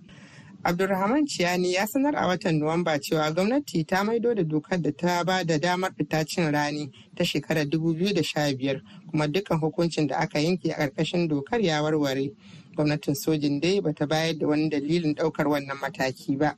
Abdulrahman 0.66 1.26
Ciyani 1.26 1.72
ya 1.72 1.86
sanar 1.86 2.16
a 2.16 2.26
watan 2.26 2.58
Nuwamba 2.58 2.98
cewa 2.98 3.30
gwamnati 3.32 3.84
ta 3.86 4.02
maido 4.04 4.34
da 4.34 4.42
dokar 4.42 4.80
da 4.80 4.90
ta 4.96 5.22
ba 5.22 5.44
da 5.44 5.58
damar 5.58 5.92
fita 5.92 6.24
cin 6.24 6.50
rani 6.50 6.90
ta 7.14 7.22
shekarar 7.22 7.66
2015 7.68 8.80
kuma 9.10 9.28
dukkan 9.28 9.60
hukuncin 9.60 10.06
da 10.08 10.16
aka 10.20 10.38
yanke 10.40 10.72
a 10.72 10.88
ƙarƙashin 10.88 11.28
dokar 11.28 11.60
ya 11.60 11.82
warware. 11.82 12.30
Gwamnatin 12.74 13.14
sojin 13.14 13.60
dai 13.60 13.80
bata 13.80 14.06
bayar 14.06 14.38
da 14.38 14.46
wani 14.46 14.70
dalilin 14.70 15.14
ɗaukar 15.14 15.46
wannan 15.48 15.76
mataki 15.76 16.38
ba. 16.38 16.56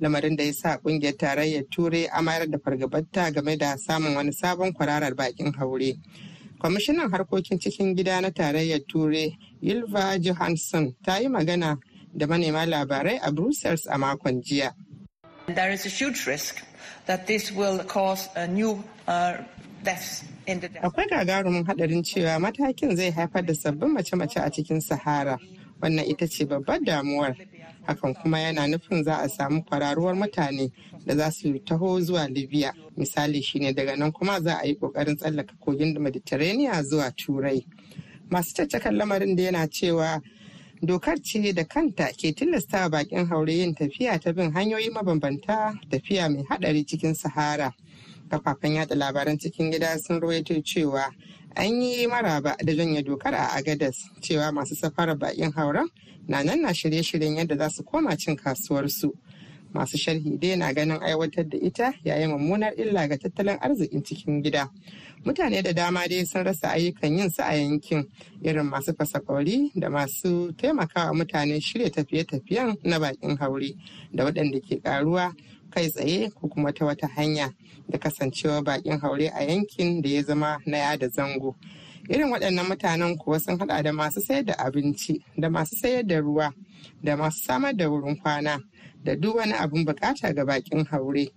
Lamarin 0.00 0.36
da 0.36 0.44
ya 0.44 0.52
sa 0.52 0.76
ƙungiyar 0.78 1.16
tarayyar 1.16 1.64
Turai 1.70 2.08
amayar 2.08 2.50
da 2.50 2.58
fargabarta 2.58 3.32
game 3.32 3.56
da 3.58 3.76
samun 3.76 4.14
wani 4.14 4.32
sabon 4.32 4.72
kwararar 4.72 5.14
bakin 5.16 5.52
haure. 5.54 5.94
Kwamishinan 6.60 7.10
harkokin 7.10 7.58
cikin 7.60 7.94
gida 7.96 8.20
na 8.20 8.30
tarayyar 8.30 8.80
Turai 8.86 9.36
Ylva 9.62 10.18
Johansson 10.18 10.94
ta 11.04 11.16
yi 11.18 11.28
magana 11.28 11.76
da 12.16 12.26
manema 12.26 12.66
labarai 12.66 13.18
a 13.22 13.32
Brussels 13.32 13.86
a 13.86 13.96
makon 13.98 14.42
jiya. 14.42 14.72
There 15.46 15.70
is 15.70 15.86
a 15.86 15.88
huge 15.88 16.26
risk 16.26 16.62
that 17.06 17.26
this 17.26 17.52
will 17.52 17.78
cause 17.84 18.28
a 18.34 18.46
new 18.46 18.82
uh, 19.06 19.38
deaths 19.82 20.24
Akwai 20.46 21.06
gagarumin 21.10 21.64
hadarin 21.66 22.02
cewa 22.04 22.38
matakin 22.38 22.96
zai 22.96 23.10
haifar 23.10 23.44
da 23.46 23.52
sabbin 23.54 23.92
mace-mace 23.92 24.36
a 24.36 24.50
cikin 24.50 24.80
Sahara. 24.80 25.38
Wannan 25.82 26.06
ita 26.08 26.26
ce 26.28 26.44
babbar 26.46 26.78
damuwar. 26.86 27.34
Hakan 27.86 28.14
kuma 28.22 28.38
yana 28.38 28.66
nufin 28.66 29.04
za 29.04 29.16
a 29.22 29.28
samu 29.28 29.62
kwararuwar 29.64 30.14
mutane 30.14 30.70
da 31.06 31.14
za 31.16 31.30
su 31.30 31.58
taho 31.64 32.00
zuwa 32.00 32.28
Libya. 32.28 32.72
Misali 32.96 33.42
shine 33.42 33.72
daga 33.72 33.96
nan 33.96 34.12
kuma 34.12 34.40
za 34.40 34.58
a 34.62 34.66
yi 34.66 34.74
ƙoƙarin 34.74 35.16
tsallaka 35.16 35.54
kogin 35.60 35.98
Mediterranean 36.00 36.82
zuwa 36.84 37.10
Turai. 37.16 37.64
Masu 38.30 38.54
caccakan 38.54 38.96
lamarin 38.96 39.36
da 39.36 39.42
yana 39.42 39.68
cewa 39.68 40.20
dokar 40.82 41.16
ce 41.22 41.52
da 41.52 41.64
kanta 41.64 42.12
ke 42.12 42.32
tilasta 42.34 42.88
bakin 42.90 43.26
haure 43.26 43.52
yin 43.52 43.74
tafiya 43.74 44.20
ta 44.20 44.32
bin 44.32 44.52
hanyoyi 44.52 44.90
mabambanta 44.90 45.72
tafiya 45.90 46.28
mai 46.28 46.44
hadari 46.50 46.84
cikin 46.84 47.14
sahara 47.14 47.72
kafafen 48.30 48.74
yada 48.74 48.94
labaran 48.94 49.38
cikin 49.38 49.70
gida 49.72 49.98
sun 49.98 50.20
rawaito 50.20 50.54
cewa 50.62 51.10
an 51.56 51.80
yi 51.82 52.06
maraba 52.06 52.56
da 52.62 52.72
janye 52.74 53.02
dokar 53.02 53.34
a 53.34 53.56
agadas 53.56 53.96
cewa 54.20 54.52
masu 54.52 54.74
safarar 54.76 55.16
bakin 55.18 55.50
hauren 55.52 55.88
na 56.28 56.42
nan 56.42 56.62
na 56.62 56.68
shirye-shiryen 56.72 57.36
yadda 57.36 57.56
za 57.58 57.68
su 57.70 57.82
koma 57.84 58.16
cin 58.16 58.36
kasuwarsu. 58.36 59.12
Masu 59.74 59.98
sharhi 59.98 60.38
dai 60.40 60.56
na 60.56 60.72
ganin 60.72 61.00
aiwatar 61.02 61.44
da 61.48 61.58
ita 61.58 61.92
yayin 62.04 62.30
mummunar 62.30 62.72
illa 62.78 63.08
ga 63.08 63.16
tattalin 63.18 63.58
arzikin 63.60 64.02
cikin 64.02 64.42
gida. 64.42 64.70
Mutane 65.24 65.62
da 65.62 65.72
dama 65.72 66.08
dai 66.08 66.24
sun 66.24 66.44
rasa 66.44 66.68
ayyukan 66.72 67.18
yin 67.18 67.30
su 67.30 67.42
a 67.42 67.52
yankin 67.54 68.06
irin 68.42 68.66
masu 68.70 68.94
fasakori 68.94 69.70
da 69.74 69.88
masu 69.90 70.52
taimakawa 70.56 71.12
mutane 71.14 71.60
shirya 71.60 71.90
tafiye-tafiyen 71.90 72.76
na 72.84 72.98
bakin 72.98 73.36
haure 73.36 73.74
da 74.14 74.24
waɗanda 74.24 74.60
ke 74.62 74.80
karuwa 74.82 75.34
kai 75.70 75.88
tsaye 75.90 76.30
ko 76.30 76.48
kuma 76.48 76.72
ta 76.72 76.84
wata 76.86 77.06
hanya 77.16 77.52
da 77.88 77.98
kasancewa 77.98 78.62
bakin 78.64 78.98
haure 79.00 79.28
a 79.34 79.44
yankin 79.44 80.00
da 80.02 80.08
ya 80.08 80.22
zama 80.22 80.58
na 80.66 80.76
yada 80.78 81.08
zango. 81.08 81.54
Irin 82.08 82.30
waɗannan 82.30 82.66
mutanen 82.68 83.16
kuwa 83.18 83.38
sun 83.40 83.58
haɗa 83.58 83.82
da 83.82 83.92
masu 83.92 84.20
sayar 84.20 84.44
da 84.44 84.54
abinci 84.58 85.22
da 85.38 85.48
masu 85.50 85.76
sayar 85.82 86.06
da 86.06 86.20
ruwa 86.20 86.52
da 87.02 87.16
masu 87.16 87.38
samar 87.46 87.74
da 87.76 87.88
wurin 87.88 88.16
kwana 88.16 88.60
da 89.04 89.14
duk 89.16 89.36
wani 89.36 89.52
abin 89.52 89.84
buƙata 89.84 90.34
ga 90.34 90.44
bakin 90.44 90.84
haure. 90.86 91.28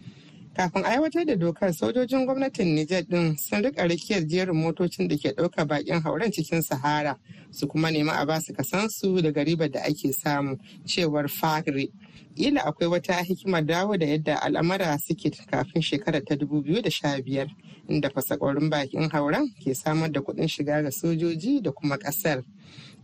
Kafin 0.59 0.83
aiwatar 0.85 1.25
da 1.25 1.35
dokar 1.35 1.73
sojojin 1.73 2.25
gwamnatin 2.25 2.75
Nijar 2.75 3.03
din 3.09 3.37
sun 3.37 3.63
riƙa 3.63 3.87
rikiyar 3.87 4.27
jerin 4.27 4.55
motocin 4.55 5.07
da 5.07 5.15
ke 5.15 5.31
ɗaukar 5.35 5.67
bakin 5.67 6.01
hauren 6.01 6.31
cikin 6.31 6.61
sahara 6.61 7.15
su 7.51 7.67
kuma 7.67 7.89
nemi 7.91 8.09
a 8.11 8.25
ba 8.25 8.41
su 8.41 8.53
kasansu 8.53 9.21
daga 9.23 9.43
ribar 9.45 9.71
da 9.71 9.79
ake 9.83 10.11
samu 10.13 10.57
cewar 10.85 11.29
fagre 11.29 11.87
ila 12.35 12.61
akwai 12.65 12.89
wata 12.89 13.23
hikimar 13.23 13.65
dawo 13.65 13.97
da 13.97 14.05
yadda 14.05 14.35
al'amara 14.41 14.97
suke 14.99 15.31
kafin 15.51 15.81
shekarar 15.81 16.25
ta 16.27 16.35
2015 16.35 17.47
inda 17.87 18.09
fasakorin 18.09 18.69
bakin 18.69 19.09
hauren 19.09 19.47
ke 19.63 19.73
samar 19.75 20.11
da 20.11 20.19
kuɗin 20.19 20.47
shiga 20.49 20.83
ga 20.83 20.91
sojoji 20.91 21.61
da 21.63 21.71
kuma 21.71 21.95
ƙasar. 21.97 22.43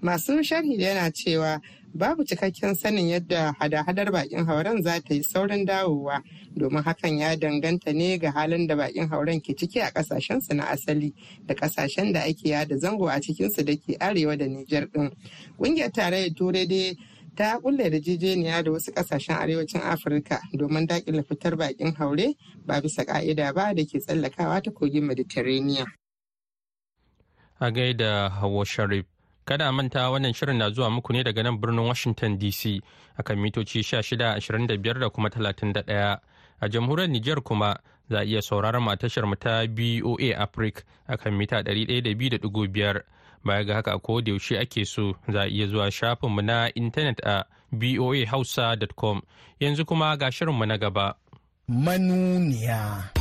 Masu 0.01 0.43
sharhi 0.43 0.75
yana 0.77 1.09
cewa 1.11 1.61
babu 1.95 2.23
cikakken 2.27 2.75
sanin 2.75 3.07
yadda 3.07 3.53
hada-hadar 3.59 4.11
bakin 4.11 4.45
hauren 4.45 4.83
za 4.83 4.99
ta 4.99 5.13
yi 5.13 5.23
saurin 5.23 5.65
dawowa 5.65 6.19
domin 6.55 6.83
hakan 6.83 7.17
ya 7.19 7.35
danganta 7.39 7.93
ne 7.95 8.17
ga 8.17 8.31
halin 8.35 8.67
da 8.67 8.75
bakin 8.75 9.07
hauren 9.07 9.39
ke 9.39 9.55
ciki 9.55 9.79
a 9.79 9.91
kasashensu 9.91 10.53
na 10.55 10.67
asali 10.75 11.13
da 11.47 11.55
ƙasashen 11.55 12.13
da 12.13 12.19
ake 12.27 12.49
yada 12.51 12.75
zango 12.75 13.07
a 13.07 13.15
cikinsu 13.23 13.63
da 13.63 13.75
ke 13.79 13.95
arewa 13.99 14.37
da 14.37 14.43
Nijar 14.45 14.91
din. 14.91 15.09
Ƙungiyar 15.57 15.91
tarayyar 15.95 16.35
Turai 16.35 16.67
dai 16.67 16.97
ta 17.35 17.59
kulle 17.63 17.83
yarjejeniya 17.87 18.63
da 18.63 18.71
wasu 18.71 18.91
ƙasashen 18.91 19.39
arewacin 19.39 19.79
Afirka 19.81 20.39
domin 20.53 20.87
daƙile 20.87 21.23
fitar 21.23 21.55
bakin 21.55 21.95
haure 21.95 22.35
ba 22.65 22.81
bisa 22.81 23.05
ka'ida 23.07 23.53
ba 23.55 23.71
da 23.73 23.83
ke 23.87 24.03
tsallakawa 24.03 24.59
ta 24.63 24.71
kogin 24.71 25.03
Mediterranean. 25.07 25.87
A 27.61 27.71
gaida 27.71 28.29
Hawa 28.29 28.65
Sharif. 28.65 29.05
Kada 29.45 29.71
manta 29.71 30.09
wannan 30.09 30.33
shirin 30.33 30.57
na 30.57 30.69
zuwa 30.69 30.89
muku 30.89 31.13
ne 31.13 31.23
daga 31.23 31.43
nan 31.43 31.57
birnin 31.61 31.85
Washington 31.85 32.37
DC 32.41 32.81
akan 33.21 33.37
mitoci 33.37 33.79
1625 33.85 34.99
da 34.99 35.09
kuma 35.09 35.29
31. 35.29 36.17
A 36.61 36.69
jamhuriyar 36.69 37.09
Nijar 37.09 37.41
kuma 37.45 37.77
za 38.09 38.19
a 38.19 38.23
iya 38.25 38.41
sauraron 38.41 38.97
tashar 38.97 39.25
mu 39.29 39.35
ta 39.35 39.61
BOA 39.69 40.33
Africa 40.37 40.81
akan 41.07 41.33
mita 41.37 41.61
102.5. 41.61 43.01
Baya 43.45 43.63
ga 43.63 43.73
haka 43.75 43.99
ko 44.01 44.21
da 44.21 44.31
yaushe 44.33 44.57
ake 44.57 44.85
so 44.85 45.13
za 45.29 45.41
a 45.45 45.47
iya 45.47 45.67
zuwa 45.67 45.91
shafin 45.91 46.29
mu 46.33 46.41
na 46.41 46.69
intanet 46.73 47.21
a 47.23 47.45
boahausa.com. 47.71 49.21
Yanzu 49.61 49.85
kuma 49.85 50.17
ga 50.17 50.31
shirin 50.31 50.55
mu 50.57 50.65
na 50.65 50.77
gaba. 50.77 51.13
Manuniya. 51.69 53.13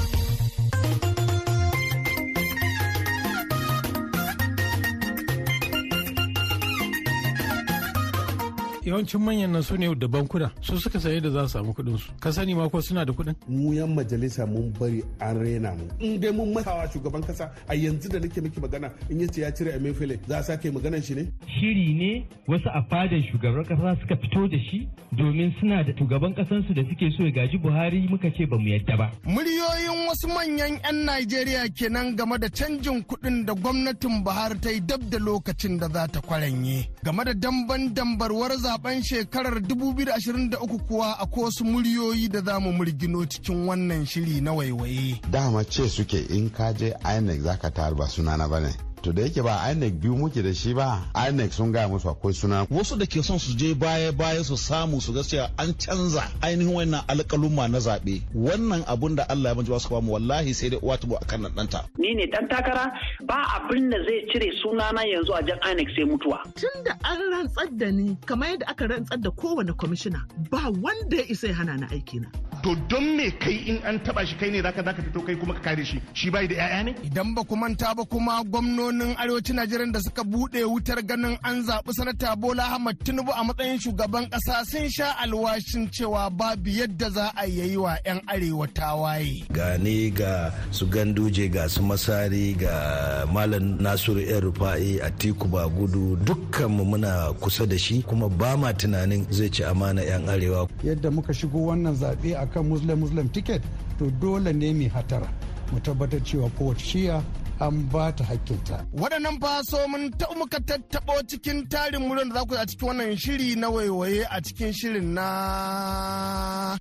Yawancin 8.84 9.20
manyan 9.20 9.50
nan 9.52 9.62
su 9.62 9.76
ne 9.76 9.94
da 9.94 10.06
bankuna 10.08 10.50
su 10.60 10.78
suka 10.78 11.00
saye 11.00 11.20
da 11.20 11.30
za 11.30 11.48
su 11.48 11.52
samu 11.58 11.72
kuɗin 11.72 11.98
su 11.98 12.12
ka 12.20 12.32
sani 12.32 12.54
ma 12.54 12.68
ko 12.68 12.80
suna 12.82 13.04
da 13.04 13.12
kuɗin? 13.12 13.34
Mu 13.48 13.72
yan 13.72 13.94
majalisa 13.94 14.46
mun 14.46 14.72
bari 14.78 15.02
an 15.20 15.38
rena 15.40 15.72
mu. 15.72 15.84
In 16.00 16.20
dai 16.20 16.32
mun 16.32 16.52
matsawa 16.52 16.86
shugaban 16.92 17.22
kasa 17.26 17.50
a 17.68 17.74
yanzu 17.74 18.08
da 18.08 18.18
nake 18.18 18.40
miki 18.42 18.60
magana 18.60 18.90
in 19.08 19.20
ya 19.20 19.26
ce 19.28 19.40
ya 19.40 19.50
cire 19.52 19.72
emefiele 19.76 20.18
za 20.28 20.38
a 20.38 20.42
sake 20.42 20.70
maganan 20.70 21.02
shi 21.02 21.14
ne? 21.14 21.24
Shiri 21.46 21.94
ne 21.94 22.26
wasu 22.48 22.68
a 22.68 22.82
fadan 22.90 23.22
shugaban 23.30 23.64
kasa 23.64 23.96
suka 24.02 24.16
fito 24.16 24.48
da 24.48 24.58
shi 24.68 24.88
domin 25.16 25.54
suna 25.60 25.82
da 25.84 25.92
shugaban 25.96 26.34
kasansu 26.34 26.74
da 26.74 26.82
suke 26.88 27.10
so 27.16 27.24
ya 27.24 27.30
gaji 27.30 27.58
buhari 27.58 28.06
muka 28.10 28.30
ce 28.36 28.46
ba 28.46 28.58
mu 28.58 28.68
yadda 28.68 28.96
ba. 28.96 29.10
Muryoyin 29.24 30.08
wasu 30.08 30.28
manyan 30.28 30.76
'yan 30.84 31.04
najeriya 31.04 31.68
kenan 31.74 32.16
game 32.16 32.36
da 32.38 32.48
canjin 32.48 33.00
kuɗin 33.04 33.46
da 33.46 33.54
gwamnatin 33.54 34.22
buhari 34.24 34.58
ta 34.60 34.70
yi 34.70 34.80
dab 34.80 35.00
da 35.08 35.18
lokacin 35.18 35.78
da 35.78 35.88
za 35.88 36.06
ta 36.08 36.20
kwaranye. 36.20 36.84
Game 37.02 37.24
da 37.24 37.32
damban 37.32 37.94
dambarwar 37.94 38.52
zaɓen 38.74 39.02
shekarar 39.02 39.58
2023 39.60 40.78
kuwa 40.88 41.16
a 41.18 41.26
wasu 41.36 41.64
muryoyi 41.64 42.28
da 42.28 42.40
za 42.40 42.60
mu 42.60 42.72
murgino 42.72 43.24
cikin 43.26 43.66
wannan 43.68 44.06
shiri 44.06 44.40
na 44.40 44.52
waiwaye. 44.52 45.20
Dama 45.30 45.64
ce 45.64 45.88
suke 45.88 46.18
in 46.30 46.50
ka 46.50 46.72
je 46.72 46.92
INEC 47.18 47.40
zaka 47.40 47.70
tar 47.70 47.94
ba 47.94 48.06
sunana 48.08 48.48
ba 48.48 48.60
ne. 48.60 48.74
To 49.04 49.12
da 49.12 49.22
yake 49.22 49.42
ba 49.42 49.60
INEC 49.70 49.92
biyu 50.00 50.16
muke 50.16 50.42
da 50.42 50.54
shi 50.54 50.72
ba 50.74 51.02
INEC 51.28 51.52
sun 51.52 51.72
gaya 51.72 51.88
musu 51.88 52.08
akwai 52.08 52.32
suna. 52.34 52.64
Wasu 52.70 52.96
da 52.96 53.04
ke 53.06 53.22
son 53.22 53.38
su 53.38 53.52
je 53.56 53.74
baya 53.74 54.12
baya 54.12 54.42
su 54.44 54.56
samu 54.56 55.00
su 55.00 55.12
gaskiya 55.12 55.50
an 55.58 55.74
canza 55.74 56.24
ainihin 56.40 56.72
wannan 56.72 57.04
alƙaluma 57.06 57.68
na 57.70 57.78
zaɓe. 57.78 58.22
Wannan 58.34 58.84
abun 58.88 59.14
da 59.16 59.26
Allah 59.28 59.52
ya 59.52 59.62
ba 59.62 59.78
su 59.80 59.88
ba 59.90 60.00
mu 60.00 60.12
wallahi 60.12 60.54
sai 60.54 60.70
dai 60.70 60.80
uwa 60.80 60.96
tubo 60.96 61.16
akan 61.20 61.42
nan 61.42 61.52
ɗanta. 61.52 61.84
ni 61.98 62.14
ne 62.14 62.26
dan 62.32 62.48
takara 62.48 62.92
ba 63.26 63.44
abin 63.60 63.90
da 63.90 63.98
zai 64.08 64.24
cire 64.32 64.48
sunana 64.62 65.04
yanzu 65.04 65.32
a 65.36 65.42
jan 65.44 65.58
INEC 65.60 65.88
sai 65.94 66.04
mutuwa. 66.08 66.40
Tun 66.56 66.82
da 66.84 66.96
an 67.04 67.20
rantsar 67.30 67.68
da 67.76 67.90
ni 67.92 68.16
kamar 68.24 68.48
yadda 68.56 68.66
aka 68.70 68.86
rantsar 68.88 69.20
da 69.20 69.30
kowane 69.30 69.72
kwamishina 69.76 70.24
ba 70.50 70.72
wanda 70.80 71.16
ya 71.16 71.24
isa 71.28 71.48
ya 71.48 71.54
hana 71.54 71.76
ni 71.76 71.84
aiki 71.92 72.20
na 72.20 72.28
to 72.62 72.74
don 72.88 73.16
me 73.18 73.30
kai 73.32 73.52
in 73.68 73.76
an 73.84 74.00
taba 74.00 74.24
shi 74.26 74.36
kai 74.40 74.48
ne 74.48 74.62
zaka 74.62 74.80
zaka 74.82 75.02
fito 75.04 75.20
kai 75.26 75.36
kuma 75.36 75.52
ka 75.54 75.60
kare 75.60 75.84
shi? 75.84 76.00
Shi 76.14 76.30
bai 76.30 76.46
da 76.46 76.54
'ya'ya 76.54 76.84
ne? 76.84 76.94
Idan 77.04 77.34
ba 77.36 77.44
ku 77.44 77.56
manta 77.56 77.92
ba 77.94 78.04
kuma 78.08 78.40
gwamnoni 78.44 78.93
gwamnonin 78.94 79.16
arewacin 79.18 79.56
Najeriya 79.56 79.92
da 79.92 80.00
suka 80.00 80.22
buɗe 80.24 80.64
wutar 80.64 81.02
ganin 81.02 81.38
an 81.42 81.62
zaɓi 81.66 81.92
sanata 81.92 82.36
Bola 82.36 82.64
Ahmad 82.74 82.96
Tinubu 83.04 83.32
a 83.32 83.44
matsayin 83.44 83.78
shugaban 83.78 84.26
ƙasa 84.30 84.64
sun 84.66 84.88
sha 84.88 85.16
alwashin 85.18 85.88
cewa 85.90 86.30
babu 86.30 86.70
yadda 86.70 87.10
za 87.10 87.32
a 87.36 87.46
yi 87.46 87.76
wa 87.76 87.96
'yan 88.06 88.20
arewa 88.26 88.66
tawaye. 88.68 89.44
Ga 89.52 89.76
ni 89.78 90.10
ga 90.10 90.52
su 90.70 90.86
ganduje 90.86 91.50
ga 91.50 91.68
su 91.68 91.82
masari 91.82 92.54
ga 92.56 93.26
Malam 93.32 93.78
Nasiru 93.78 94.20
yan 94.20 94.40
rufa'i 94.42 95.00
a 95.02 95.10
tiku 95.10 95.48
ba 95.48 95.68
gudu 95.68 96.16
dukkanmu 96.24 96.84
muna 96.84 97.32
kusa 97.40 97.66
da 97.66 97.76
shi 97.78 98.02
kuma 98.02 98.28
ba 98.28 98.56
ma 98.56 98.72
tunanin 98.72 99.26
zai 99.30 99.50
ci 99.50 99.64
amana 99.64 100.02
'yan 100.02 100.28
arewa. 100.28 100.68
Yadda 100.84 101.10
muka 101.10 101.32
shigo 101.34 101.58
wannan 101.66 101.94
zaɓe 101.96 102.36
akan 102.36 102.68
Muslim 102.68 103.00
Muslim 103.00 103.28
ticket 103.28 103.62
to 103.98 104.10
dole 104.20 104.52
ne 104.52 104.72
mai 104.72 104.88
hatara 104.88 105.28
mu 105.72 105.80
tabbatar 105.80 106.20
cewa 106.22 106.50
kowace 106.50 106.84
shiya 106.84 107.22
an 107.60 107.88
ba 107.92 108.12
ta 108.16 108.24
hakkinta. 108.24 108.76
Waɗannan 109.00 109.36
faso 109.42 109.78
mun 109.90 110.10
ta 110.18 110.26
muka 110.38 110.58
tattaɓo 110.68 111.14
cikin 111.28 111.68
tarin 111.70 112.02
muryar 112.06 112.28
da 112.28 112.34
za 112.40 112.46
ku 112.48 112.54
a 112.54 112.66
cikin 112.66 112.88
wannan 112.88 113.16
shiri 113.22 113.56
na 113.56 113.68
waiwaye 113.70 114.20
a 114.30 114.40
cikin 114.44 114.72
shirin 114.78 115.14
na 115.14 116.76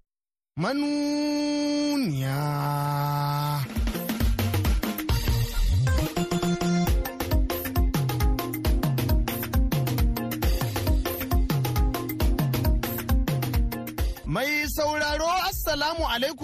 manuniya. 0.62 2.38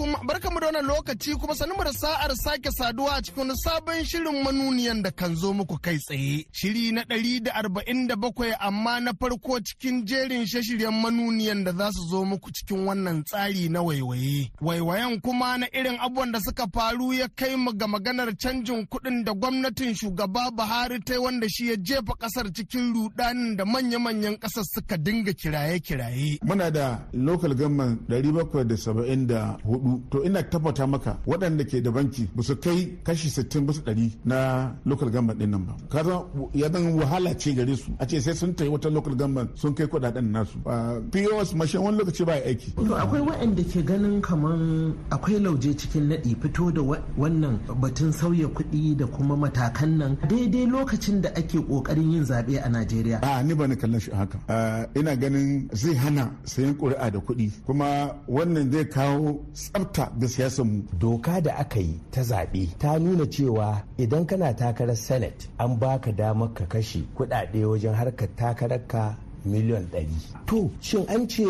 Alaikum 0.04 0.26
barkamu 0.26 0.60
da 0.60 0.66
wannan 0.66 0.86
lokaci 0.86 1.34
kuma 1.36 1.54
sanin 1.54 1.76
da 1.84 1.92
sa'ar 1.92 2.34
sake 2.36 2.70
saduwa 2.72 3.16
a 3.16 3.22
cikin 3.22 3.52
sabon 3.56 4.04
shirin 4.04 4.42
manuniyan 4.44 5.02
da 5.04 5.10
kan 5.10 5.34
zo 5.36 5.52
muku 5.52 5.76
kai 5.80 5.98
tsaye. 5.98 6.46
Shiri 6.52 6.92
na 6.92 7.02
ɗari 7.04 7.42
da 7.44 7.50
arba'in 7.54 8.06
da 8.08 8.16
bakwai 8.16 8.52
amma 8.60 9.00
na 9.00 9.12
farko 9.20 9.60
cikin 9.60 10.04
jerin 10.06 10.46
shashiryan 10.46 10.94
manuniyan 11.02 11.64
da 11.64 11.72
za 11.72 11.90
su 11.92 12.02
zo 12.10 12.24
muku 12.24 12.50
cikin 12.56 12.86
wannan 12.86 13.24
tsari 13.24 13.68
na 13.68 13.80
waiwaye. 13.82 14.50
Waiwayen 14.60 15.20
kuma 15.20 15.58
na 15.58 15.66
irin 15.72 15.98
abubuwan 16.00 16.32
da 16.32 16.40
suka 16.40 16.66
faru 16.74 17.12
ya 17.12 17.28
kai 17.38 17.56
mu 17.56 17.72
ga 17.72 17.86
maganar 17.86 18.30
canjin 18.42 18.86
kuɗin 18.86 19.24
da 19.24 19.32
gwamnatin 19.34 19.94
shugaba 19.94 20.50
Buhari 20.50 20.98
ta 21.04 21.20
wanda 21.20 21.46
shi 21.48 21.68
ya 21.70 21.76
jefa 21.76 22.14
ƙasar 22.20 22.46
cikin 22.52 22.92
rudanin 22.94 23.56
da 23.56 23.64
manya-manyan 23.64 24.36
ƙasar 24.38 24.64
suka 24.64 24.96
dinga 24.96 25.32
kiraye-kiraye. 25.32 26.38
Muna 26.42 26.70
da 26.70 26.98
local 27.12 27.54
government 27.54 28.08
774 28.08 29.89
to 30.10 30.22
ina 30.24 30.42
tabbata 30.42 30.86
maka 30.86 31.18
waɗanda 31.26 31.64
ke 31.70 31.80
da 31.82 31.90
banki 31.90 32.28
ba 32.34 32.42
su 32.42 32.54
kai 32.56 32.98
kashi 33.04 33.28
60 33.28 33.66
bisa 33.66 33.80
ɗari 33.82 34.10
na 34.24 34.72
local 34.84 35.08
government 35.10 35.38
ɗin 35.40 35.50
nan 35.50 35.64
ba. 35.66 35.74
Kaza 35.90 36.24
ya 36.54 36.70
zan 36.72 36.94
wahala 36.98 37.34
ce 37.38 37.54
gare 37.54 37.74
su. 37.76 37.90
A 37.98 38.06
ce 38.06 38.20
sai 38.20 38.34
sun 38.34 38.52
tayi 38.54 38.68
wata 38.70 38.88
local 38.90 39.14
government 39.14 39.50
sun 39.56 39.74
kai 39.74 39.86
kuɗaɗen 39.86 40.30
nasu. 40.32 40.58
Pos 41.12 41.54
mashin 41.54 41.80
wani 41.82 41.98
lokaci 41.98 42.24
ba 42.26 42.34
aiki. 42.34 42.72
To 42.76 42.94
akwai 42.94 43.20
waɗanda 43.20 43.62
ke 43.72 43.82
ganin 43.84 44.20
kaman 44.20 44.94
akwai 45.10 45.38
lauje 45.40 45.74
cikin 45.76 46.08
naɗi 46.08 46.36
fito 46.40 46.70
da 46.72 46.82
wannan 47.16 47.58
batun 47.80 48.12
sauya 48.12 48.46
kuɗi 48.48 48.96
da 48.96 49.06
kuma 49.06 49.36
matakan 49.36 49.98
nan 49.98 50.16
daidai 50.28 50.66
lokacin 50.66 51.20
da 51.22 51.28
ake 51.34 51.58
ƙoƙarin 51.58 52.12
yin 52.12 52.24
zaɓe 52.24 52.60
a 52.64 52.68
najeriya. 52.68 53.18
A 53.22 53.42
ni 53.42 53.54
ba 53.54 53.66
ni 53.68 53.76
kallon 53.76 54.00
shi 54.00 54.10
haka. 54.10 54.38
Ina 54.96 55.16
ganin 55.16 55.68
zai 55.72 55.94
hana 55.94 56.30
sayan 56.44 56.74
ƙuri'a 56.74 57.10
da 57.12 57.18
kuɗi. 57.18 57.50
Kuma 57.66 58.14
wannan 58.28 58.70
zai 58.72 58.84
kawo 58.84 59.44
tsafta 59.84 60.12
ga 60.18 60.28
siyasarmu. 60.28 60.82
Doka 60.98 61.40
da 61.40 61.54
aka 61.56 61.80
yi 61.80 62.00
ta 62.10 62.22
zaɓe 62.22 62.68
ta 62.78 62.98
nuna 62.98 63.26
cewa 63.26 63.82
idan 63.98 64.26
kana 64.26 64.54
takarar 64.56 64.96
Senate 64.96 65.48
an 65.58 65.78
baka 65.78 66.12
damar 66.12 66.52
ka 66.54 66.64
kashe 66.66 67.00
kuɗaɗe 67.16 67.64
wajen 67.64 67.94
harkar 67.94 68.28
takarar 68.36 68.86
ka 68.86 69.16
miliyan 69.44 69.86
ɗari. 69.92 70.16
To, 70.46 70.70
shin 70.80 71.04
an 71.08 71.26
ce 71.28 71.44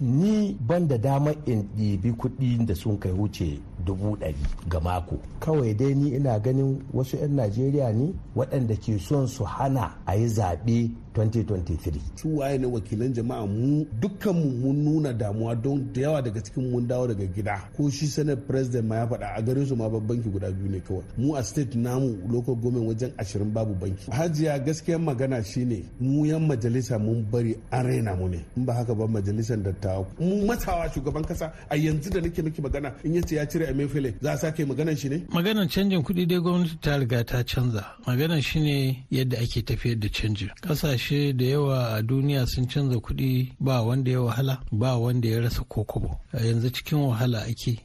ni 0.00 0.56
ban 0.60 0.86
da 0.88 0.96
damar 0.98 1.34
in 1.46 1.62
ɗibi 1.76 2.12
kuɗi 2.16 2.66
da 2.66 2.74
sun 2.74 2.98
kai 2.98 3.12
wuce 3.12 3.58
dubu 3.84 4.16
ɗari 4.16 4.44
ga 4.68 4.80
mako. 4.80 5.16
Kawai 5.40 5.74
dai 5.74 5.94
ni 5.94 6.14
ina 6.16 6.38
ganin 6.38 6.82
wasu 6.92 7.16
'yan 7.16 7.36
Najeriya 7.36 7.92
ne 7.92 8.12
waɗanda 8.36 8.76
ke 8.76 8.98
son 8.98 9.26
su 9.26 9.44
hana 9.44 9.96
a 10.06 10.16
yi 10.16 10.26
zaɓe 10.28 10.90
2023. 11.14 12.00
Su 12.16 12.36
waye 12.38 12.58
ne 12.58 12.66
wakilan 12.66 13.12
jama'a 13.12 13.46
mu 13.46 13.86
dukkanmu 14.00 14.50
mun 14.62 14.84
nuna 14.84 15.12
damuwa 15.12 15.54
don 15.54 15.92
da 15.92 16.00
yawa 16.00 16.22
daga 16.22 16.40
cikin 16.42 16.70
mun 16.70 16.86
dawo 16.88 17.06
daga 17.08 17.26
gida. 17.26 17.58
Ko 17.76 17.90
shi 17.90 18.06
senate 18.06 18.46
president 18.46 18.84
ma 18.88 18.96
ya 18.96 19.06
faɗa 19.06 19.34
a 19.36 19.42
garin 19.42 19.66
su 19.66 19.76
ma 19.76 19.88
babban 19.88 20.06
banki 20.16 20.28
guda 20.30 20.50
biyu 20.50 20.70
ne 20.70 20.80
kawai. 20.80 21.02
Mu 21.18 21.34
a 21.36 21.42
state 21.42 21.74
namu 21.74 22.16
local 22.30 22.54
government 22.54 22.86
wajen 22.88 23.12
ashirin 23.18 23.50
babu 23.52 23.74
banki. 23.74 24.10
Hajiya 24.10 24.58
gaskiyar 24.58 25.00
magana 25.00 25.42
shine 25.44 25.84
mu 26.00 26.24
yan 26.26 26.46
majalisa 26.46 26.98
mun 26.98 27.24
bari 27.30 27.56
an 27.72 27.86
raina 27.86 28.14
mu 28.16 28.28
ne. 28.28 28.44
In 28.56 28.64
ba 28.64 28.74
haka 28.74 28.94
ba 28.94 29.06
majalisar 29.08 29.56
dattawa. 29.58 30.06
Mu 30.20 30.46
matsawa 30.46 30.88
shugaban 30.94 31.26
kasa 31.26 31.52
a 31.70 31.76
yanzu 31.76 32.10
da 32.10 32.20
nake 32.20 32.42
miki 32.42 32.62
magana 32.62 32.94
in 33.04 33.14
ya 33.14 33.22
ce 33.22 33.34
ya 33.36 33.46
cire 33.46 33.66
Emefiele 33.66 34.14
za 34.22 34.32
a 34.32 34.38
sake 34.38 34.64
maganan 34.64 34.96
shi 34.96 35.08
ne? 35.08 35.18
Maganar 35.32 35.66
canjin 35.68 36.02
kuɗi 36.02 36.26
dai 36.28 36.38
gwamnati 36.38 36.78
ta 36.80 36.96
riga 36.98 37.24
ta 37.24 37.42
canza. 37.42 37.84
Maganar 38.06 38.40
shi 38.42 38.60
ne 38.60 39.06
yadda 39.10 39.38
ake 39.38 39.62
tafiyar 39.62 39.98
da 39.98 40.08
canjin. 40.08 40.50
Ƙasashe 40.62 40.99
ƙasashe 41.00 41.32
da 41.36 41.44
yawa 41.44 41.94
a 41.96 42.02
duniya 42.02 42.46
sun 42.46 42.66
canza 42.66 42.98
kuɗi 43.00 43.52
ba 43.60 43.82
wanda 43.82 44.10
ya 44.10 44.20
wahala 44.20 44.60
ba 44.72 44.98
wanda 44.98 45.28
ya 45.28 45.40
rasa 45.40 45.62
kokobo. 45.64 46.20
Yanzu 46.34 46.70
cikin 46.70 46.98
wahala 46.98 47.40
ake 47.48 47.80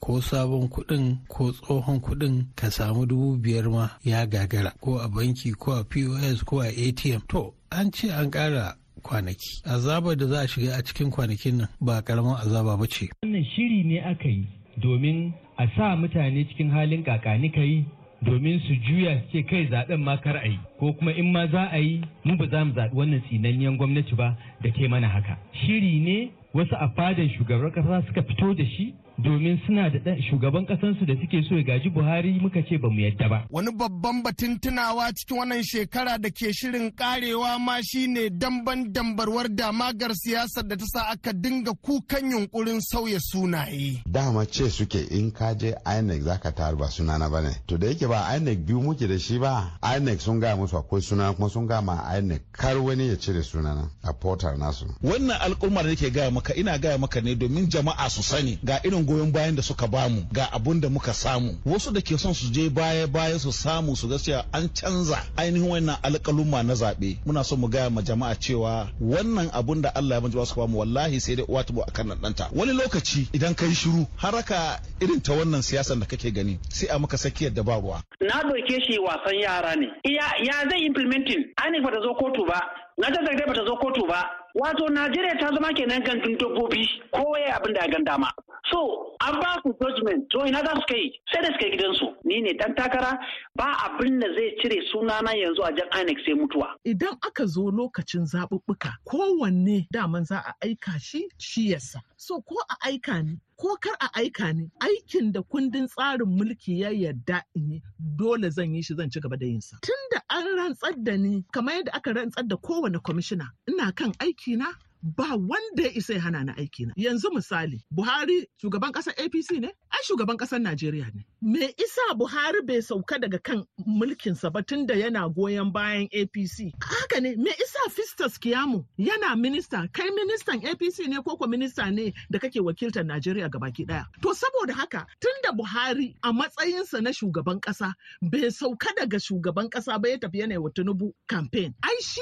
ko 0.00 0.20
sabon 0.20 0.68
kuɗin 0.68 1.18
ko 1.28 1.52
tsohon 1.52 2.00
kuɗin 2.00 2.46
ka 2.56 2.70
samu 2.70 3.06
dubu 3.06 3.36
biyar 3.38 3.70
ma 3.70 3.88
ya 4.04 4.26
gagara 4.26 4.72
ko 4.80 4.98
a 4.98 5.08
banki 5.08 5.52
ko 5.52 5.72
a 5.72 5.84
pos 5.84 6.42
ko 6.44 6.60
a 6.60 6.66
atm 6.68 7.22
to 7.28 7.54
an 7.70 7.90
ce 7.92 8.10
an 8.10 8.30
ƙara 8.30 8.74
kwanaki. 9.02 9.62
Azabar 9.64 10.16
da 10.16 10.26
za 10.26 10.40
a 10.40 10.46
shiga 10.48 10.78
a 10.78 10.82
cikin 10.82 11.10
kwanakin 11.10 11.56
nan 11.58 11.68
ba 11.80 12.02
ƙaramin 12.02 12.36
azaba 12.42 12.76
ba 12.76 12.86
ce. 12.86 13.08
Wannan 13.22 13.44
shiri 13.54 13.84
ne 13.84 14.00
aka 14.00 14.28
yi 14.28 14.46
domin 14.82 15.32
a 15.58 15.66
sa 15.76 15.94
mutane 15.96 16.44
cikin 16.48 16.70
halin 16.70 17.04
kakani 17.04 17.52
kai 17.54 17.86
domin 18.22 18.60
su 18.60 18.74
juya 18.86 19.20
su 19.20 19.30
ce 19.32 19.42
kai 19.44 19.66
zaɓen 19.70 20.00
ma 20.02 20.16
kar 20.18 20.36
a 20.36 20.46
yi 20.46 20.58
ko 20.78 20.92
kuma 20.92 21.12
in 21.12 21.30
ma 21.32 21.46
za 21.46 21.68
a 21.72 21.78
yi 21.78 22.00
mu 22.24 22.36
ba 22.36 22.46
za 22.48 22.64
mu 22.64 22.72
zaɓi 22.74 22.94
wannan 22.94 23.20
tsinanniyan 23.22 23.76
gwamnati 23.76 24.14
ba 24.14 24.36
da 24.62 24.70
ke 24.70 24.88
mana 24.88 25.08
haka. 25.08 25.36
Shiri 25.52 26.00
ne 26.00 26.30
wasu 26.54 26.74
a 26.74 26.88
fadan 26.96 27.28
shugaban 27.30 27.70
ƙasa 27.70 28.02
suka 28.06 28.22
fito 28.22 28.54
da 28.54 28.64
shi 28.64 28.94
domin 29.18 29.58
suna 29.66 29.90
da 29.90 30.16
shugaban 30.30 30.66
kasansu 30.66 31.04
da 31.06 31.14
suke 31.20 31.42
so 31.48 31.54
ya 31.56 31.62
gaji 31.62 31.90
Buhari 31.90 32.38
muka 32.40 32.62
ce 32.62 32.78
ba 32.78 32.88
mu 32.88 33.00
yadda 33.00 33.28
ba. 33.28 33.44
Wani 33.50 33.70
babban 33.72 34.22
batun 34.22 34.58
tunawa 34.60 35.12
cikin 35.12 35.38
wannan 35.38 35.62
shekara 35.62 36.18
da 36.18 36.30
ke 36.30 36.52
shirin 36.52 36.90
karewa 36.94 37.58
ma 37.58 37.80
shine 37.82 38.30
damban 38.30 38.92
dambarwar 38.92 39.48
damagar 39.48 40.14
siyasar 40.14 40.62
da 40.68 40.76
ta 40.76 40.84
sa 40.86 41.08
aka 41.10 41.32
dinga 41.32 41.72
kukan 41.82 42.30
yunkurin 42.30 42.80
sauya 42.80 43.18
sunaye. 43.20 44.02
Dama 44.06 44.46
ce 44.46 44.68
suke 44.70 45.00
in 45.10 45.32
ka 45.32 45.54
je 45.54 45.74
INEC 45.84 46.22
zaka 46.22 46.52
tar 46.54 46.76
ba 46.76 46.86
sunana 46.86 47.28
ba 47.30 47.40
ne. 47.42 47.50
To 47.66 47.76
da 47.76 47.86
yake 47.88 48.06
ba 48.06 48.36
INEC 48.36 48.58
biyu 48.66 48.80
muke 48.80 49.08
da 49.08 49.18
shi 49.18 49.38
ba 49.38 49.78
INEC 49.82 50.20
sun 50.20 50.38
gaya 50.40 50.56
musu 50.56 50.76
akwai 50.78 51.02
suna 51.02 51.32
kuma 51.34 51.48
sun 51.50 51.66
gaya 51.66 51.82
ma 51.82 51.96
INEC 52.18 52.42
kar 52.52 52.78
wani 52.78 53.08
ya 53.08 53.16
cire 53.16 53.42
sunana 53.42 53.90
a 54.04 54.12
portal 54.12 54.56
nasu. 54.56 54.86
Wannan 55.02 55.40
al'ummar 55.40 55.82
da 55.84 55.90
nake 55.90 56.10
gaya 56.10 56.30
maka 56.30 56.54
ina 56.54 56.78
gaya 56.78 56.98
maka 56.98 57.20
ne 57.20 57.34
domin 57.34 57.66
jama'a 57.68 58.08
su 58.10 58.22
sani 58.22 58.58
ga 58.64 58.78
irin 58.84 59.07
goyon 59.08 59.32
bayan 59.32 59.56
da 59.56 59.62
suka 59.62 59.86
ba 59.88 60.08
mu 60.08 60.22
ga 60.32 60.44
abun 60.52 60.80
da 60.80 60.88
muka 60.88 61.12
samu. 61.14 61.56
Wasu 61.66 61.92
da 61.92 62.00
ke 62.00 62.18
son 62.18 62.34
su 62.34 62.52
je 62.52 62.68
baya 62.68 63.06
baya 63.06 63.38
su 63.38 63.52
samu 63.52 63.96
su 63.96 64.08
ga 64.08 64.18
cewa 64.18 64.44
an 64.52 64.68
canza 64.68 65.16
ainihin 65.36 65.68
wannan 65.70 65.96
alƙaluma 66.02 66.62
na 66.62 66.74
zaɓe. 66.74 67.16
Muna 67.26 67.44
son 67.44 67.60
mu 67.60 67.68
gaya 67.68 67.90
ma 67.90 68.02
jama'a 68.02 68.34
cewa 68.36 68.88
wannan 69.00 69.48
abun 69.52 69.80
da 69.82 69.90
Allah 69.94 70.16
ya 70.16 70.20
manji 70.20 70.46
su 70.46 70.54
ba 70.54 70.66
mu 70.66 70.78
wallahi 70.78 71.20
sai 71.20 71.34
dai 71.36 71.44
uwa 71.48 71.64
tubu 71.64 71.80
akan 71.82 72.08
nan 72.08 72.18
ɗanta. 72.20 72.50
Wani 72.52 72.72
lokaci 72.72 73.28
idan 73.32 73.54
kai 73.56 73.72
shiru 73.74 74.06
haraka 74.16 74.80
irin 75.00 75.20
ta 75.22 75.32
wannan 75.32 75.62
siyasan 75.62 76.00
da 76.00 76.06
kake 76.06 76.30
gani 76.34 76.58
sai 76.68 76.88
a 76.92 76.98
maka 76.98 77.16
sakiyar 77.16 77.54
da 77.54 77.62
ba 77.62 77.80
ruwa. 77.80 78.02
Na 78.20 78.42
ɗauke 78.44 78.76
shi 78.84 78.98
wasan 78.98 79.40
yara 79.40 79.74
ne. 79.76 79.86
Ya 80.04 80.28
ya 80.44 80.68
zai 80.68 80.84
implementing? 80.84 81.48
Ani 81.56 81.80
ba 81.80 81.90
zo 82.02 82.14
kotu 82.14 82.44
ba. 82.46 82.60
Na 82.98 83.08
ta 83.08 83.22
ba 83.24 83.54
ta 83.54 83.64
zo 83.64 83.76
kotu 83.80 84.06
ba. 84.06 84.20
Wato 84.54 84.88
Najeriya 84.90 85.38
ta 85.40 85.48
zama 85.54 85.72
kenan 85.72 86.02
gandun 86.04 86.36
dabbobi. 86.36 86.82
Kowa 87.12 87.38
ya 87.40 87.56
abin 87.56 87.72
da 87.74 87.80
ya 87.80 87.88
gan 87.90 88.04
dama. 88.04 88.28
So 88.70 89.14
an 89.20 89.34
ba 89.40 89.60
su 89.62 89.72
judgment 89.80 90.28
to 90.30 90.44
ina 90.46 90.60
za 90.64 90.74
su 90.74 90.82
kai 90.88 91.12
sai 91.32 91.42
da 91.42 91.48
suka 91.52 91.66
yi 91.66 91.72
gidansu 91.76 92.06
ni 92.24 92.40
ne 92.40 92.52
dan 92.54 92.74
takara 92.74 93.18
ba 93.56 93.64
abin 93.86 94.20
da 94.20 94.26
zai 94.34 94.54
cire 94.60 94.78
sunana 94.92 95.32
yanzu 95.34 95.62
a 95.64 95.72
jan 95.72 95.88
INEC 96.00 96.18
sai 96.24 96.34
mutuwa. 96.34 96.68
Idan 96.84 97.16
aka 97.26 97.46
zo 97.46 97.70
lokacin 97.70 98.24
zaɓuɓɓuka 98.26 98.90
kowanne 99.04 99.86
daman 99.92 100.24
za 100.24 100.38
a 100.46 100.52
aika 100.62 100.98
shi 101.00 101.28
shi 101.38 101.70
yasa. 101.72 102.00
So 102.16 102.40
ko 102.42 102.54
a 102.70 102.76
aika 102.88 103.22
ni 103.24 103.38
ko 103.56 103.76
kar 103.80 103.94
a 104.00 104.08
aika 104.20 104.52
ni 104.54 104.70
aikin 104.80 105.32
da 105.32 105.40
kundin 105.42 105.88
tsarin 105.88 106.28
mulki 106.28 106.80
ya 106.80 106.90
yarda 106.90 107.42
in 107.54 107.70
yi 107.72 107.82
dole 108.16 108.50
zan 108.50 108.74
yi 108.74 108.82
shi 108.82 108.94
zan 108.94 109.10
ci 109.10 109.20
gaba 109.20 109.36
da 109.36 109.46
yin 109.46 109.60
sa. 109.60 109.76
Tun 109.82 109.96
da 110.12 110.20
an 110.30 110.44
rantsar 110.56 110.92
da 111.02 111.16
ni 111.16 111.44
kamar 111.52 111.74
yadda 111.74 111.92
aka 111.94 112.12
rantsar 112.12 112.46
da 112.46 112.56
kowane 112.56 112.98
kwamishina 112.98 113.48
ina 113.68 113.92
kan 113.92 114.12
aiki 114.20 114.56
na 114.56 114.66
ba 115.02 115.36
wanda 115.36 115.82
ya 115.82 115.90
isa 115.94 116.14
ya 116.14 116.20
hana 116.20 116.44
ni 116.44 116.52
aiki 116.52 116.86
na. 116.86 116.92
Yanzu 116.96 117.30
misali, 117.30 117.82
Buhari 117.90 118.46
shugaban 118.62 118.92
ƙasar 118.92 119.14
APC 119.18 119.60
ne? 119.60 119.68
Ai 119.90 120.02
shugaban 120.04 120.36
ƙasar 120.36 120.60
Najeriya 120.60 121.14
ne. 121.14 121.24
Me 121.42 121.66
isa 121.78 122.14
Buhari 122.14 122.66
bai 122.66 122.80
sauka 122.82 123.18
daga 123.20 123.38
kan 123.42 123.64
mulkinsa 123.86 124.52
ba 124.52 124.62
tun 124.62 124.86
da 124.86 124.94
yana 124.94 125.28
goyon 125.32 125.72
bayan 125.72 126.08
APC? 126.08 126.72
Haka 126.82 127.20
ne, 127.20 127.36
me 127.36 127.50
isa 127.50 127.78
Fistas 127.90 128.38
Kiyamu 128.38 128.84
yana 128.98 129.36
minista, 129.36 129.88
kai 129.92 130.08
ministan 130.10 130.60
APC 130.66 131.06
ne 131.08 131.22
ko 131.22 131.36
minista 131.46 131.92
ne 131.92 132.12
da 132.30 132.38
kake 132.38 132.60
wakiltar 132.60 133.04
Najeriya 133.06 133.48
baki 133.50 133.86
ɗaya. 133.86 134.04
To 134.22 134.34
saboda 134.34 134.72
haka 134.74 135.06
tun 135.20 135.32
da 135.42 135.52
Buhari 135.52 136.14
a 136.22 136.32
matsayinsa 136.32 137.02
na 137.02 137.10
shugaban 137.10 137.60
ƙasa 137.60 137.94
bai 138.22 138.50
sauka 138.50 138.88
daga 138.96 139.18
shugaban 139.18 139.68
ƙasa 139.70 140.00
ba 140.00 140.08
ya 140.08 140.16
tafi 140.18 140.40
yana 140.40 140.60
wa 140.60 140.70
Tinubu 140.70 141.12
campaign. 141.28 141.74
Ai 141.82 141.96
shi 142.00 142.20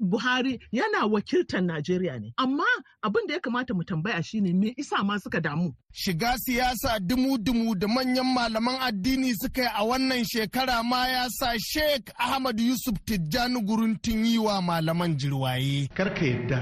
Buhari 0.00 0.58
yana 0.72 1.06
wakiltar 1.08 1.60
Najeriya 1.64 2.13
ne. 2.20 2.32
Amma 2.38 2.64
abin 3.02 3.26
da 3.28 3.34
ya 3.34 3.40
kamata 3.40 3.74
mu 3.74 3.84
tambaya 3.84 4.22
shine 4.22 4.52
me 4.54 4.74
isa 4.76 5.02
ma 5.04 5.16
suka 5.18 5.40
damu. 5.40 5.74
Shiga 5.92 6.36
siyasa 6.38 6.98
dumu-dumu 7.00 7.74
da 7.78 7.86
manyan 7.88 8.26
malaman 8.34 8.76
addini 8.80 9.34
suka 9.34 9.62
yi 9.62 9.68
a 9.74 9.84
wannan 9.84 10.24
shekara 10.24 10.82
ma 10.84 11.06
ya 11.08 11.28
sa 11.30 11.52
Sheikh 11.58 12.10
Ahmad 12.18 12.58
Yusuf 12.60 12.94
Tijjani 13.06 13.60
guruntun 13.64 14.24
yi 14.26 14.38
wa 14.38 14.60
malaman 14.62 15.16
jirwaye. 15.16 15.88
Karka 15.94 16.24
yadda 16.24 16.58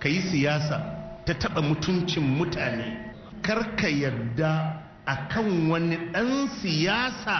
ka 0.00 0.08
yi 0.08 0.20
siyasa 0.30 0.76
ta 1.26 1.32
taɓa 1.34 1.62
mutuncin 1.62 2.22
mutane. 2.36 3.14
Karka 3.42 3.88
yadda 3.88 4.82
a 5.06 5.14
kan 5.28 5.68
wani 5.70 5.96
ɗan 6.12 6.48
siyasa 6.60 7.36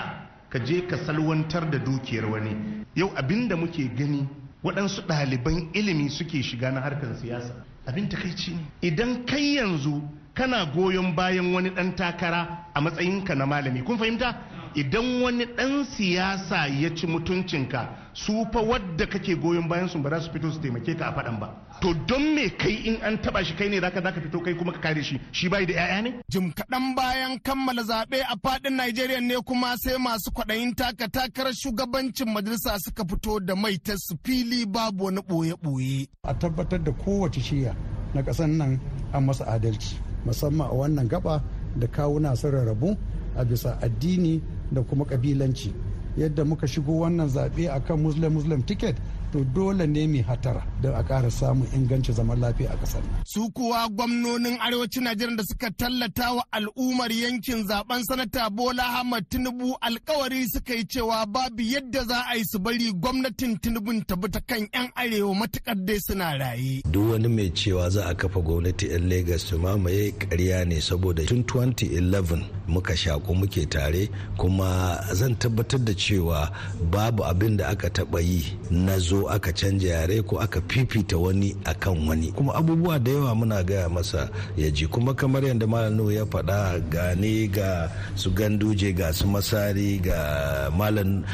ka 0.51 0.59
je 0.65 0.87
ka 0.87 0.97
salwantar 1.07 1.71
da 1.71 1.79
dukiyar 1.79 2.25
wani. 2.31 2.85
Yau 2.95 3.11
abin 3.17 3.49
da 3.49 3.57
muke 3.57 3.89
gani 3.95 4.27
waɗansu 4.65 5.03
ɗaliban 5.07 5.69
ilimi 5.73 6.09
suke 6.11 6.43
shiga 6.43 6.71
na 6.71 6.81
harkar 6.81 7.15
siyasa. 7.21 7.55
Abin 7.87 8.09
takaici 8.09 8.51
ne. 8.51 8.63
Idan 8.83 9.25
kai 9.27 9.57
yanzu 9.57 10.03
kana 10.35 10.67
goyon 10.75 11.15
bayan 11.15 11.53
wani 11.55 11.71
ɗan 11.71 11.95
takara 11.97 12.67
a 12.75 12.81
matsayinka 12.81 13.35
na 13.35 13.47
malami 13.47 13.83
kun 13.85 13.99
fahimta? 13.99 14.35
Idan 14.75 15.23
wani 15.23 15.45
ɗan 15.47 15.85
siyasa 15.85 16.67
ya 16.69 16.91
ci 16.95 17.07
mutuncinka 17.07 18.06
su 18.17 18.47
fa 18.53 18.61
wadda 18.61 19.07
kake 19.07 19.35
goyon 19.37 19.69
bayan 19.69 19.89
su 19.89 19.99
ba 19.99 20.09
za 20.11 20.21
su 20.21 20.31
fito 20.33 20.51
su 20.51 20.59
taimake 20.61 20.95
ka 20.99 21.05
a 21.09 21.13
faɗan 21.13 21.39
ba. 21.41 21.49
To 21.83 21.93
don 22.09 22.35
me 22.35 22.49
kai 22.49 22.73
in 22.89 22.97
an 23.03 23.19
taba 23.23 23.45
shi 23.45 23.55
kai 23.59 23.69
ne 23.69 23.79
zaka 23.81 24.01
zaka 24.01 24.21
fito 24.25 24.39
kai 24.45 24.55
kuma 24.59 24.73
ka 24.73 24.79
kare 24.81 25.03
shi? 25.03 25.21
Shi 25.33 25.49
bai 25.53 25.67
da 25.67 25.75
yaya 25.75 26.03
ne? 26.03 26.11
Jim 26.33 26.51
kaɗan 26.59 26.95
bayan 26.97 27.39
kammala 27.47 27.83
zaɓe 27.91 28.19
a 28.25 28.35
faɗin 28.45 28.75
Najeriya 28.77 29.21
ne 29.21 29.35
kuma 29.49 29.77
sai 29.83 29.97
masu 30.05 30.31
kwaɗayin 30.37 30.75
taka 30.79 31.07
takarar 31.15 31.53
shugabancin 31.61 32.29
majalisa 32.35 32.79
suka 32.85 33.03
fito 33.11 33.39
da 33.47 33.55
mai 33.55 33.77
ta 33.87 33.93
su 34.05 34.15
fili 34.25 34.65
babu 34.67 35.05
wani 35.05 35.21
ɓoye-ɓoye. 35.21 36.09
A 36.25 36.33
tabbatar 36.41 36.81
da 36.85 36.93
kowace 36.93 37.41
shiya 37.41 37.77
na 38.15 38.23
ƙasar 38.23 38.49
nan 38.49 38.81
an 39.13 39.27
masa 39.27 39.45
adalci 39.45 39.95
musamman 40.25 40.69
a 40.71 40.75
wannan 40.75 41.07
gaba 41.09 41.43
da 41.77 41.87
kawuna 41.87 42.35
sun 42.37 42.51
rarrabu 42.53 42.97
a 43.37 43.45
bisa 43.45 43.77
addini 43.83 44.41
da 44.73 44.81
kuma 44.83 45.05
ƙabilanci. 45.05 45.86
Yadda 46.17 46.45
muka 46.45 46.67
shigo 46.67 46.93
wannan 47.01 47.29
zaɓe 47.29 47.69
akan 47.71 48.01
muslim 48.03 48.33
muslim 48.33 48.63
ticket 48.63 48.97
to 49.33 49.45
dole 49.55 49.87
ne 49.87 50.07
mai 50.07 50.23
hatara 50.23 50.63
don 50.83 50.95
a 50.95 51.03
ƙara 51.03 51.31
samun 51.31 51.67
inganci 51.75 52.13
zaman 52.13 52.39
lafiya 52.41 52.71
a 52.73 52.77
ƙasar 52.77 53.03
nan. 53.03 53.23
Su 53.25 53.51
kuwa 53.51 53.89
gwamnonin 53.89 54.59
arewacin 54.61 55.03
Najeriya 55.07 55.37
da 55.37 55.43
suka 55.45 55.71
tallata 55.71 56.35
wa 56.37 56.45
al'ummar 56.53 57.11
yankin 57.13 57.67
zaɓen 57.69 58.03
sanata 58.09 58.51
Bola 58.51 58.83
Ahmad 59.01 59.29
Tinubu 59.31 59.77
alkawari 59.81 60.47
suka 60.49 60.75
yi 60.75 60.85
cewa 60.85 61.27
babu 61.27 61.63
yadda 61.63 62.05
za 62.07 62.25
a 62.33 62.37
yi 62.37 62.45
su 62.45 62.59
bari 62.59 62.93
gwamnatin 62.93 63.59
Tinubu 63.61 63.93
ta 64.07 64.17
bi 64.17 64.29
ta 64.29 64.41
kan 64.41 64.67
'yan 64.73 64.89
arewa 64.97 65.35
matuƙar 65.35 65.77
dai 65.87 65.99
suna 66.01 66.39
raye. 66.39 66.83
Duk 66.91 67.11
wani 67.13 67.29
mai 67.29 67.51
cewa 67.51 67.91
za 67.91 68.07
a 68.09 68.15
kafa 68.15 68.41
gwamnati 68.41 68.91
'yan 68.91 69.09
Legas 69.09 69.43
su 69.49 69.59
mamaye 69.59 70.13
ƙarya 70.19 70.67
ne 70.67 70.81
saboda 70.81 71.27
tun 71.27 71.43
2011 71.45 72.45
muka 72.69 72.97
shaku 72.97 73.35
muke 73.35 73.67
tare 73.71 74.09
kuma 74.37 75.01
zan 75.15 75.37
tabbatar 75.37 75.81
da 75.85 75.93
cewa 75.95 76.51
babu 76.91 77.23
abin 77.25 77.57
da 77.57 77.69
aka 77.69 77.89
taɓa 77.89 78.21
yi 78.23 78.43
na 78.71 78.99
zo 78.99 79.26
aka 79.29 79.53
canja 79.53 79.89
yare 79.89 80.23
ko 80.23 80.39
aka 80.41 80.61
fifita 80.69 81.17
wani 81.17 81.55
akan 81.65 82.09
wani. 82.09 82.33
Kuma 82.33 82.55
abubuwa 82.55 82.99
da 82.99 83.11
yawa 83.11 83.35
muna 83.35 83.63
gaya 83.63 83.89
masa 83.89 84.29
ya 84.57 84.71
ji. 84.71 84.87
Kuma 84.87 85.15
kamar 85.15 85.45
yadda 85.45 85.67
malam 85.67 86.11
ya 86.11 86.25
faɗa 86.25 86.81
gane 86.91 87.49
ga 87.49 87.91
su 88.15 88.31
ganduje 88.31 88.93
ga 88.93 89.13
su 89.13 89.27
masari 89.27 89.99
ga 89.99 90.71
malam 90.77 91.25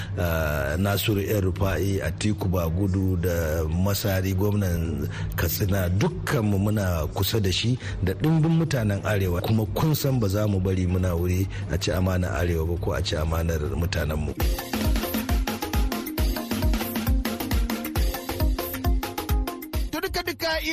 nasiru 0.78 1.20
yan 1.20 1.40
rufa'i 1.42 2.00
a 2.00 2.11
tiku 2.11 2.48
gudu 2.48 3.16
da 3.16 3.64
masari 3.68 4.35
gwamnan 4.35 5.09
katsina 5.37 5.88
dukkanmu 5.88 6.59
muna 6.59 7.07
kusa 7.14 7.40
da 7.40 7.50
shi 7.52 7.78
da 8.02 8.12
ɗimbin 8.14 8.59
mutanen 8.59 9.00
arewa. 9.05 9.40
Kuma 9.40 9.66
kun 9.74 9.94
san 9.94 10.18
ba 10.20 10.28
za 10.28 10.46
mu 10.46 10.61
bari 10.61 10.87
muna 10.87 11.14
wuri 11.14 11.46
a 11.70 11.78
ci 11.78 11.90
amanar 11.90 12.33
arewa 12.40 12.66
ba 12.66 12.76
ko 12.81 12.92
a 12.92 13.02
ci 13.02 13.16
amanar 13.16 13.61
mutanenmu. 13.76 14.33
To 14.33 14.82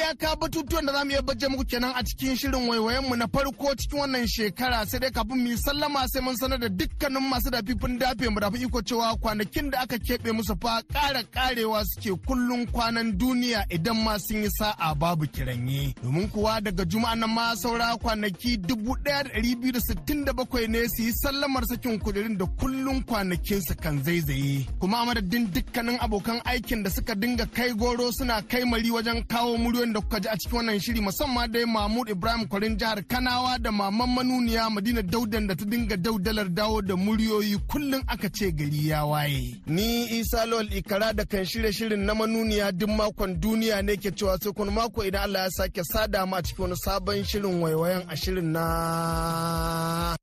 iyaka 0.10 0.36
batutuwan 0.36 0.86
da 0.86 0.94
za 0.94 1.06
mu 1.06 1.12
iya 1.12 1.50
muku 1.50 1.66
kenan 1.66 1.94
a 1.96 2.04
cikin 2.04 2.36
shirin 2.36 2.68
waiwayen 2.70 3.06
mu 3.10 3.16
na 3.16 3.28
farko 3.28 3.76
cikin 3.76 4.00
wannan 4.00 4.28
shekara 4.28 4.86
sai 4.86 5.00
dai 5.00 5.12
kafin 5.12 5.38
mu 5.38 5.58
sallama 5.58 6.08
sai 6.10 6.22
mun 6.22 6.36
sanar 6.36 6.58
da 6.60 6.70
dukkanin 6.70 7.30
masu 7.30 7.50
dafifin 7.54 8.00
dafe 8.00 8.30
mu 8.30 8.40
dafi 8.40 8.58
iko 8.66 8.82
cewa 8.82 9.16
kwanakin 9.22 9.70
da 9.72 9.80
aka 9.86 9.98
keɓe 9.98 10.32
musu 10.34 10.56
fa 10.62 10.82
ƙara 10.94 11.22
ƙarewa 11.34 11.84
suke 11.86 12.18
kullun 12.26 12.66
kwanan 12.74 13.18
duniya 13.18 13.66
idan 13.70 13.98
ma 14.04 14.18
sun 14.18 14.42
yi 14.44 14.50
sa'a 14.50 14.96
babu 14.96 15.26
kiranye. 15.28 15.94
Domin 16.04 16.28
kuwa 16.30 16.62
daga 16.62 16.86
juma'a 16.86 17.16
nan 17.16 17.30
ma 17.30 17.54
saura 17.56 17.96
kwanaki 18.02 18.58
dubu 18.58 18.96
ɗaya 19.06 19.24
da 19.24 19.30
ɗari 19.30 19.56
biyu 19.62 19.72
da 19.74 19.80
sittin 19.80 20.26
da 20.26 20.34
bakwai 20.34 20.68
ne 20.68 20.88
su 20.88 21.04
yi 21.04 21.12
sallamar 21.14 21.66
sakin 21.70 22.00
kudirin 22.00 22.38
da 22.38 22.46
kullun 22.60 23.04
kwanakin 23.06 23.62
su 23.62 23.76
kan 23.76 24.02
zaizaye. 24.04 24.66
Kuma 24.80 24.98
a 25.02 25.06
madadin 25.06 25.46
dukkanin 25.54 26.00
abokan 26.00 26.42
aikin 26.46 26.84
da 26.84 26.90
suka 26.90 27.14
dinga 27.16 27.46
kai 27.54 27.74
goro 27.74 28.12
suna 28.12 28.42
kai 28.42 28.64
mari 28.66 28.90
wajen 28.90 29.24
kawo 29.28 29.58
muryoyin 29.58 29.94
da 29.94 29.99
kuka 30.02 30.20
ji 30.20 30.28
a 30.30 30.38
cikin 30.38 30.58
wannan 30.58 30.80
shiri 30.80 31.02
musamman 31.02 31.52
dai 31.52 31.66
Mahmud 31.66 32.10
Ibrahim 32.10 32.48
Kwarin 32.48 32.78
jihar 32.78 33.02
Kanawa 33.08 33.58
da 33.60 33.72
Maman 33.72 34.10
Manuniya 34.16 34.70
Madina 34.70 35.02
Daudan 35.04 35.48
da 35.48 35.56
ta 35.56 35.66
dinga 35.66 35.98
daudalar 35.98 36.50
dawo 36.50 36.82
da 36.82 36.96
muryoyi 36.96 37.58
kullum 37.68 38.04
aka 38.08 38.30
ce 38.30 38.52
gari 38.52 38.88
ya 38.90 39.06
waye. 39.06 39.56
Ni 39.68 40.06
Isa 40.20 40.46
Lawal 40.46 40.70
Ikara 40.74 41.14
da 41.14 41.26
kan 41.26 41.46
shirye 41.46 41.72
shirin 41.74 42.06
na 42.06 42.14
manuniya 42.16 42.72
duk 42.72 42.90
makon 42.90 43.40
duniya 43.42 43.82
ne 43.84 43.96
ke 43.98 44.12
cewa 44.12 44.38
sai 44.42 44.52
kuma 44.54 44.72
mako 44.72 45.04
idan 45.04 45.24
Allah 45.24 45.44
ya 45.44 45.50
sake 45.50 45.84
sada 45.84 46.26
mu 46.26 46.36
a 46.36 46.42
cikin 46.42 46.64
wani 46.64 46.76
sabon 46.86 47.24
shirin 47.24 47.62
waiwayen 47.62 48.06
a 48.10 48.16
shirin 48.16 48.52
na 48.52 50.16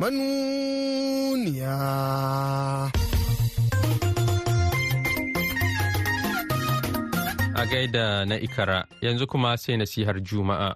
manuniya. 0.00 1.74
A 7.54 7.66
gaida 7.66 8.24
na 8.26 8.36
ikara 8.40 8.84
yanzu 9.00 9.26
kuma 9.26 9.56
sai 9.56 9.76
nasihar 9.76 10.20
Juma'a. 10.20 10.74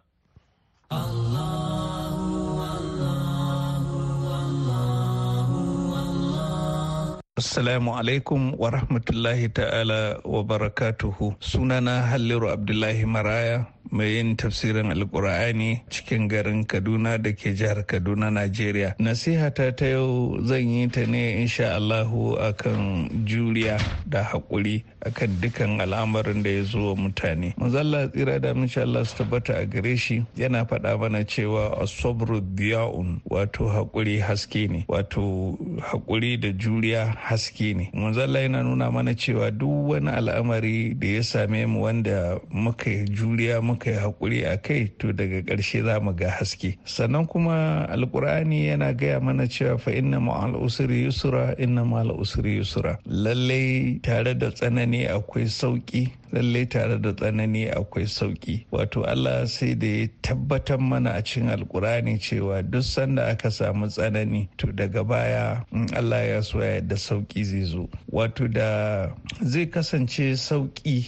Assalamu 7.39 7.95
alaikum 7.95 8.55
wa 8.59 8.71
rahmatullahi 8.71 9.49
ta'ala 9.55 10.19
wa 10.25 10.43
barakatuhu. 10.43 11.35
Sunana 11.41 12.03
Halliru 12.03 12.51
Abdullahi 12.51 13.05
Maraya 13.07 13.67
mai 13.91 14.17
yin 14.21 14.37
tafsirin 14.37 14.93
alkur'ani 14.93 15.81
cikin 15.91 16.29
garin 16.29 16.65
kaduna 16.65 17.19
da 17.19 17.33
ke 17.33 17.55
jihar 17.57 17.85
kaduna 17.87 18.31
najeriya. 18.31 18.95
Nasihata 18.99 19.75
ta 19.77 19.87
yau 19.87 20.39
zan 20.45 20.69
yi 20.69 20.89
ta 20.89 21.07
ne 21.07 21.41
insha 21.43 21.75
allahu 21.75 22.37
akan 22.37 23.09
juriya 23.25 23.79
da 24.07 24.23
haƙuri 24.25 24.85
akan 25.07 25.31
dukan 25.41 25.81
al'amarin 25.81 26.43
da 26.43 26.51
ya 26.51 26.63
zo 26.65 26.93
wa 26.93 27.09
mutane. 27.09 27.55
Mazalla 27.57 28.09
tsira 28.13 28.41
da 28.41 28.53
insha 28.53 28.83
Allah 28.83 29.05
su 29.05 29.17
tabbata 29.25 29.57
a 29.59 29.65
gare 29.67 29.97
shi 29.97 30.25
yana 30.37 30.65
faɗa 30.69 30.99
mana 31.01 31.25
cewa 31.25 31.81
asobru 31.83 32.41
diya'un 32.55 33.21
wato 33.31 33.67
haƙuri 33.71 34.21
haske 34.21 34.69
ne 34.71 34.85
wato 34.89 35.57
haƙuri 35.81 36.37
da 36.41 36.49
juriya 36.53 37.15
haske 37.17 37.75
ne. 37.77 37.91
Mazalla 37.95 38.41
yana 38.45 38.63
nuna 38.63 38.91
mana 38.91 39.15
cewa 39.15 39.51
duk 39.51 39.89
wani 39.97 40.11
al'amari 40.11 40.95
da 40.99 41.07
ya 41.07 41.23
same 41.23 41.67
mu 41.67 41.83
wanda 41.89 42.39
muka 42.51 42.91
juriya 43.09 43.63
muka 43.63 43.78
muka 43.79 43.91
yi 43.91 43.97
haƙuri 43.97 44.45
a 44.53 44.57
kai 44.59 44.91
to 44.99 45.13
daga 45.13 45.43
ƙarshe 45.43 45.85
za 45.85 46.01
mu 46.01 46.13
ga 46.13 46.31
haske. 46.31 46.77
Sannan 46.85 47.27
kuma 47.29 47.87
alƙur'ani 47.89 48.67
yana 48.67 48.93
gaya 48.97 49.21
mana 49.21 49.45
cewa 49.47 49.79
fa 49.79 49.91
inna 49.93 50.19
ma'al 50.19 50.55
usri 50.61 51.05
yusra 51.07 51.55
inna 51.59 51.85
ma'al 51.85 52.11
usri 52.19 52.57
yusra. 52.59 52.99
Lallai 53.07 54.01
tare 54.03 54.35
da 54.35 54.51
tsanani 54.51 55.07
akwai 55.07 55.47
sauƙi 55.47 56.11
lallai 56.33 56.67
tare 56.69 56.99
da 56.99 57.13
tsanani 57.13 57.71
akwai 57.71 58.07
sauƙi. 58.07 58.65
Wato 58.73 59.05
allah 59.07 59.47
sai 59.47 59.75
da 59.75 59.87
ya 59.87 60.07
tabbatar 60.23 60.81
mana 60.81 61.11
a 61.15 61.23
cikin 61.23 61.49
alkurani 61.49 62.19
cewa 62.19 62.63
duk 62.69 62.83
sanda 62.83 63.29
aka 63.31 63.49
samu 63.51 63.87
tsanani 63.87 64.49
to 64.59 64.67
daga 64.73 65.05
baya 65.07 65.63
in 65.73 65.87
allah 65.95 66.25
ya 66.27 66.41
so 66.43 66.59
ya 66.61 66.81
da 66.81 66.97
sauƙi 66.97 67.45
zai 67.45 67.63
zo. 67.65 67.89
Wato 68.11 68.49
da 68.53 69.11
zai 69.45 69.67
kasance 69.67 70.35
sauƙi 70.35 71.07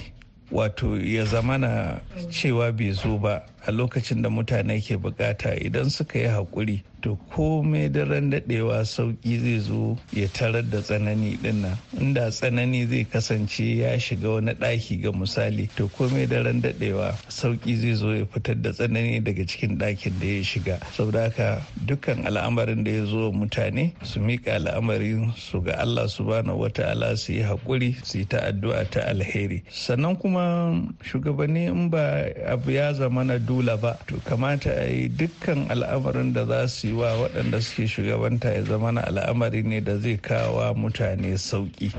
wato 0.52 0.96
ya 1.00 1.24
zamana 1.24 2.00
cewa 2.30 2.72
bai 2.72 2.92
zo 2.92 3.18
ba. 3.18 3.42
A 3.66 3.70
lokacin 3.72 4.22
da 4.22 4.28
mutane 4.28 4.80
ke 4.80 4.96
buƙata 4.96 5.56
idan 5.64 5.90
suka 5.90 6.18
yi 6.18 6.26
haƙuri 6.28 6.82
to 7.02 7.18
komai 7.32 7.88
daren 7.92 8.30
daɗewa 8.30 8.84
sauƙi 8.84 9.40
zai 9.40 9.58
zo 9.60 9.96
ya 10.12 10.28
tarar 10.28 10.62
da 10.62 10.80
tsanani 10.80 11.36
ɗin 11.42 11.60
nan 11.62 11.76
inda 12.00 12.30
tsanani 12.30 12.86
zai 12.88 13.04
kasance 13.04 13.60
ya 13.76 13.96
shiga 13.98 14.28
wani 14.34 14.52
ɗaki 14.52 15.00
ga 15.02 15.10
misali 15.12 15.68
to 15.76 15.88
komai 15.88 16.28
daren 16.28 16.60
daɗewa 16.62 17.16
sauƙi 17.28 17.76
zai 17.80 17.94
zo 17.94 18.12
ya 18.14 18.24
fitar 18.26 18.54
da 18.62 18.70
tsanani 18.72 19.20
daga 19.24 19.44
cikin 19.46 19.78
ɗakin 19.78 20.20
da 20.20 20.26
ya 20.26 20.42
shiga. 20.44 20.76
Saboda 20.92 21.22
haka 21.22 21.62
dukkan 21.86 22.26
al'amarin 22.26 22.84
da 22.84 22.90
ya 22.90 23.04
zo 23.06 23.32
mutane 23.32 23.92
su 24.04 24.20
miƙa 24.20 24.60
al'amarin 24.60 25.32
su 25.36 25.60
ga 25.62 25.72
Allah 25.80 26.04
subhanahu 26.08 26.68
wata'ala 26.68 27.16
su 27.16 27.32
yi 27.32 27.42
haƙuri 27.42 27.96
su 28.04 28.18
yi 28.18 28.24
ta 28.24 28.38
addu'a 28.52 28.84
ta 28.90 29.00
alheri. 29.08 29.62
Sannan 29.72 30.16
kuma 30.20 30.76
shugabanni 31.02 31.68
in 31.68 31.88
ba 31.88 32.28
abu 32.46 32.72
ya 32.72 32.92
zama 32.92 33.24
na 33.24 33.38
dula 33.60 33.76
ba 33.76 33.92
to 34.08 34.16
kamata 34.24 34.72
a 34.72 34.88
yi 34.88 35.08
dukkan 35.12 35.68
al'amarin 35.68 36.32
da 36.32 36.46
za 36.48 36.64
su 36.68 36.86
yi 36.88 36.92
wa 36.96 37.12
waɗanda 37.28 37.60
suke 37.60 37.84
shugabanta 37.86 38.48
ya 38.56 38.64
zama 38.64 38.88
na 38.92 39.00
al'amari 39.04 39.60
ne 39.62 39.80
da 39.84 39.98
zai 40.00 40.16
kawo 40.16 40.72
mutane 40.74 41.36
sauƙi. 41.36 41.92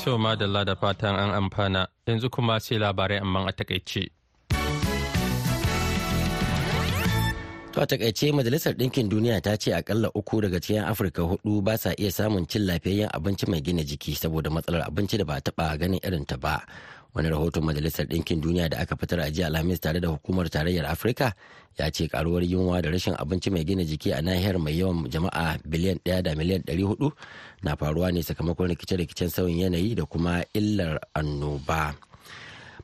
To 0.00 0.16
madalla 0.16 0.64
da 0.64 0.74
fatan 0.74 1.14
an 1.14 1.30
amfana 1.36 1.86
yanzu 2.08 2.30
kuma 2.32 2.56
sai 2.60 2.78
labarai 2.80 3.20
amma 3.20 3.44
a 3.48 3.52
taƙaice. 3.52 4.08
To 7.72 7.80
a 7.80 7.86
taƙaice 7.86 8.32
Majalisar 8.34 8.74
Ɗinkin 8.74 9.08
Duniya 9.08 9.40
ta 9.40 9.56
ce 9.56 9.70
akalla 9.72 10.10
uku 10.14 10.40
daga 10.42 10.58
cikin 10.58 10.82
Afirka 10.84 11.22
huɗu 11.22 11.62
ba 11.62 11.78
sa 11.78 11.94
iya 11.96 12.10
samun 12.10 12.42
cin 12.48 12.66
lafiyayyen 12.66 13.08
abinci 13.14 13.46
mai 13.48 13.60
gina 13.62 13.82
jiki 13.86 14.14
saboda 14.18 14.50
matsalar 14.50 14.82
abinci 14.90 15.16
da 15.18 15.24
ba 15.24 15.38
taɓa 15.40 15.78
ganin 15.78 16.00
irin 16.02 16.26
ta 16.26 16.36
ba. 16.36 16.66
Wani 17.14 17.28
rahoton 17.30 17.62
Majalisar 17.62 18.06
Ɗinkin 18.10 18.42
Duniya 18.42 18.68
da 18.70 18.78
aka 18.82 18.96
fitar 18.96 19.20
a 19.20 19.30
jiya 19.30 19.46
Alhamis 19.46 19.78
tare 19.78 20.00
da 20.00 20.08
Hukumar 20.08 20.50
Tarayyar 20.50 20.86
Afirka 20.90 21.32
ya 21.78 21.90
ce 21.90 22.08
karuwar 22.08 22.42
yunwa 22.42 22.82
da 22.82 22.90
rashin 22.90 23.14
abinci 23.14 23.50
mai 23.52 23.62
gina 23.64 23.84
jiki 23.84 24.10
a 24.18 24.20
nahiyar 24.20 24.58
mai 24.58 24.74
yawan 24.74 25.06
jama'a 25.08 25.58
biliyan 25.62 26.00
ɗaya 26.04 26.22
da 26.24 26.34
miliyan 26.34 26.62
ɗari 26.66 26.82
huɗu 26.82 27.12
na 27.62 27.76
faruwa 27.76 28.10
ne 28.12 28.22
sakamakon 28.22 28.66
rikice-rikicen 28.74 29.30
sauyin 29.30 29.58
yanayi 29.70 29.94
da 29.94 30.02
kuma 30.06 30.42
illar 30.54 30.98
annoba. 31.14 31.94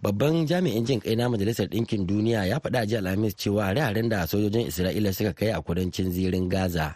Babban 0.06 0.46
jami'in 0.46 0.86
jin 0.86 1.02
kai 1.02 1.18
na 1.18 1.26
majalisar 1.26 1.66
ɗinkin 1.66 2.06
duniya 2.06 2.46
ya 2.46 2.62
faɗa 2.62 2.86
jiya 2.86 3.02
alhamis 3.02 3.34
cewa 3.34 3.66
hare-haren 3.74 4.06
da 4.08 4.22
sojojin 4.26 4.70
isra'ila 4.70 5.10
suka 5.10 5.34
kai 5.34 5.50
a 5.50 5.58
kudancin 5.58 6.14
zirin 6.14 6.46
gaza 6.46 6.94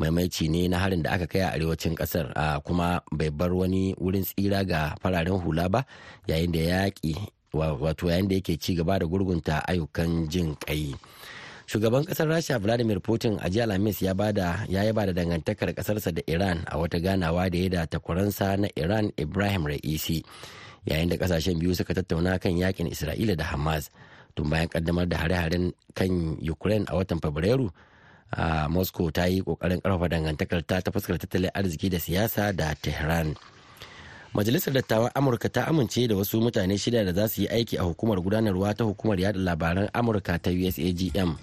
maimaici 0.00 0.48
ne 0.48 0.64
na 0.68 0.80
harin 0.80 1.02
da 1.04 1.10
aka 1.20 1.26
kai 1.28 1.44
a 1.44 1.52
arewacin 1.52 1.92
ƙasar 1.92 2.32
a 2.32 2.56
kuma 2.64 3.04
bai 3.12 3.28
bar 3.28 3.52
wani 3.52 3.92
wurin 4.00 4.24
tsira 4.24 4.64
ga 4.64 4.96
fararen 5.04 5.36
hula 5.36 5.68
ba 5.68 5.84
yayin 6.24 6.48
da 6.52 6.58
yaƙi 6.64 7.12
wato 7.52 8.08
yayin 8.08 8.24
da 8.28 8.34
yake 8.40 8.56
ci 8.56 8.72
gaba 8.74 8.98
da 8.98 9.06
gurgunta 9.06 9.60
ayyukan 9.68 10.24
jin 10.32 10.56
kai. 10.56 10.96
Shugaban 11.68 12.08
ƙasar 12.08 12.24
rasha 12.24 12.56
vladimir 12.56 13.00
putin 13.04 13.36
a 13.36 13.52
jiya 13.52 13.68
alhamis 13.68 14.00
ya 14.00 14.14
ba 14.16 14.32
da 14.32 14.64
ya 14.64 14.80
yaba 14.80 15.04
da 15.04 15.12
dangantakar 15.12 15.76
kasarsa 15.76 16.08
da 16.08 16.22
iran 16.24 16.64
a 16.72 16.80
wata 16.80 16.96
ganawa 17.04 17.52
da 17.52 17.58
ya 17.58 17.68
da 17.68 17.80
takwaransa 17.84 18.56
na 18.56 18.68
iran 18.80 19.12
ibrahim 19.20 19.68
ra'isi. 19.68 20.24
Yayin 20.86 21.08
da 21.08 21.16
ƙasashen 21.16 21.58
biyu 21.58 21.74
suka 21.74 21.94
tattauna 21.94 22.38
kan 22.38 22.52
yaƙin 22.56 22.86
isra'ila 22.90 23.36
da 23.36 23.44
hamas 23.44 23.90
tun 24.34 24.50
bayan 24.50 24.68
kaddamar 24.68 25.08
da 25.08 25.16
hare-haren 25.18 25.72
kan 25.94 26.38
ukraine 26.50 26.84
a 26.88 26.94
watan 26.96 27.20
fabrairu. 27.20 27.70
A 28.32 28.68
moscow 28.68 29.10
ta 29.10 29.24
yi 29.26 29.42
ƙoƙarin 29.42 29.80
ƙarfafa 29.80 30.08
dangantakar 30.10 30.62
ta 30.66 30.80
ta 30.80 30.90
fuskar 30.90 31.18
tattalin 31.18 31.50
arziki 31.54 31.88
da 31.90 31.98
siyasa 31.98 32.52
da 32.56 32.74
tehran. 32.74 33.36
Majalisar 34.34 34.74
dattawan 34.74 35.10
amurka 35.14 35.48
ta 35.48 35.64
amince 35.70 36.08
da 36.08 36.14
wasu 36.14 36.40
mutane 36.42 36.76
shida 36.76 37.04
da 37.06 37.12
za 37.14 37.28
su 37.28 37.42
yi 37.42 37.48
aiki 37.48 37.78
a 37.78 37.82
hukumar 37.86 38.18
gudanarwa 38.20 38.74
ta 38.76 38.84
hukumar 38.84 39.16
yada 39.20 39.38
labaran 39.38 39.88
amurka 39.94 40.38
ta 40.42 40.50
usagm 40.50 41.38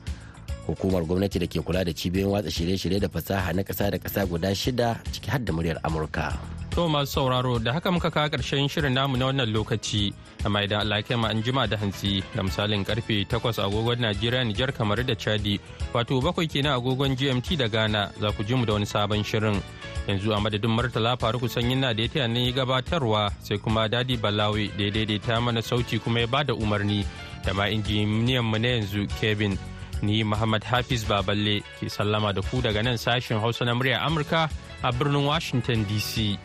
hukumar 0.67 1.01
gwamnati 1.07 1.39
da 1.39 1.47
ke 1.47 1.59
kula 1.65 1.83
da 1.85 1.91
cibiyoyin 1.93 2.29
watsa 2.31 2.51
shirye-shirye 2.51 2.99
da 3.01 3.07
fasaha 3.09 3.53
na 3.55 3.63
kasa 3.63 3.89
da 3.91 3.97
kasa 3.97 4.25
guda 4.27 4.53
shida 4.55 4.99
ciki 5.11 5.29
har 5.31 5.39
da 5.41 5.53
muryar 5.53 5.79
amurka. 5.83 6.52
To 6.73 6.89
masu 6.89 7.05
sauraro 7.21 7.59
da 7.59 7.73
haka 7.73 7.91
muka 7.91 8.09
kawo 8.09 8.29
ƙarshen 8.29 8.65
shirin 8.67 8.93
namu 8.97 9.15
na 9.17 9.25
wannan 9.29 9.53
lokaci, 9.53 10.11
amma 10.43 10.63
idan 10.65 10.79
Allah 10.81 11.03
ma 11.19 11.27
an 11.27 11.43
jima 11.43 11.69
da 11.69 11.77
hantsi 11.77 12.23
da 12.33 12.41
misalin 12.41 12.83
ƙarfe 12.83 13.27
8 13.29 13.61
agogon 13.61 13.99
Najeriya 14.01 14.41
Nijar 14.43 14.73
kamar 14.73 14.95
da 15.05 15.13
Chadi, 15.13 15.59
wato 15.93 16.17
bakwai 16.19 16.49
kenan 16.49 16.73
agogon 16.81 17.15
GMT 17.15 17.57
da 17.59 17.67
Ghana 17.67 18.11
za 18.19 18.31
ku 18.31 18.43
ji 18.43 18.55
mu 18.55 18.65
da 18.65 18.73
wani 18.73 18.85
sabon 18.85 19.21
shirin. 19.23 19.61
Yanzu 20.07 20.33
a 20.33 20.39
madadin 20.41 20.73
Murtala 20.75 21.15
Faruku 21.15 21.45
Sanyin 21.47 21.77
na 21.77 21.93
da 21.93 22.01
ya 22.01 22.07
taya 22.09 22.27
ne 22.27 22.51
gabatarwa 22.51 23.31
sai 23.43 23.57
kuma 23.59 23.87
Dadi 23.87 24.17
Balawi 24.17 24.75
da 24.75 24.83
ya 24.85 24.89
daidaita 24.91 25.39
mana 25.43 25.61
sauti 25.61 26.01
kuma 26.01 26.21
ya 26.21 26.25
ba 26.27 26.43
da 26.43 26.53
umarni 26.55 27.05
da 27.45 27.53
ma 27.53 27.65
injiniyan 27.69 28.41
mu 28.43 28.57
na 28.57 28.67
yanzu 28.81 29.05
Kevin. 29.21 29.59
Ni 30.01 30.23
Muhammad 30.23 30.63
Hafiz 30.63 31.03
Baballe 31.05 31.61
ke 31.79 31.85
sallama 31.85 32.33
da 32.33 32.41
ku 32.41 32.61
daga 32.63 32.81
nan 32.83 32.97
sashen 32.97 33.39
Hausa 33.39 33.63
na 33.63 33.75
muryar 33.75 34.01
Amurka 34.01 34.49
a 34.83 34.91
birnin 34.91 35.23
Washington 35.23 35.85
DC. 35.85 36.39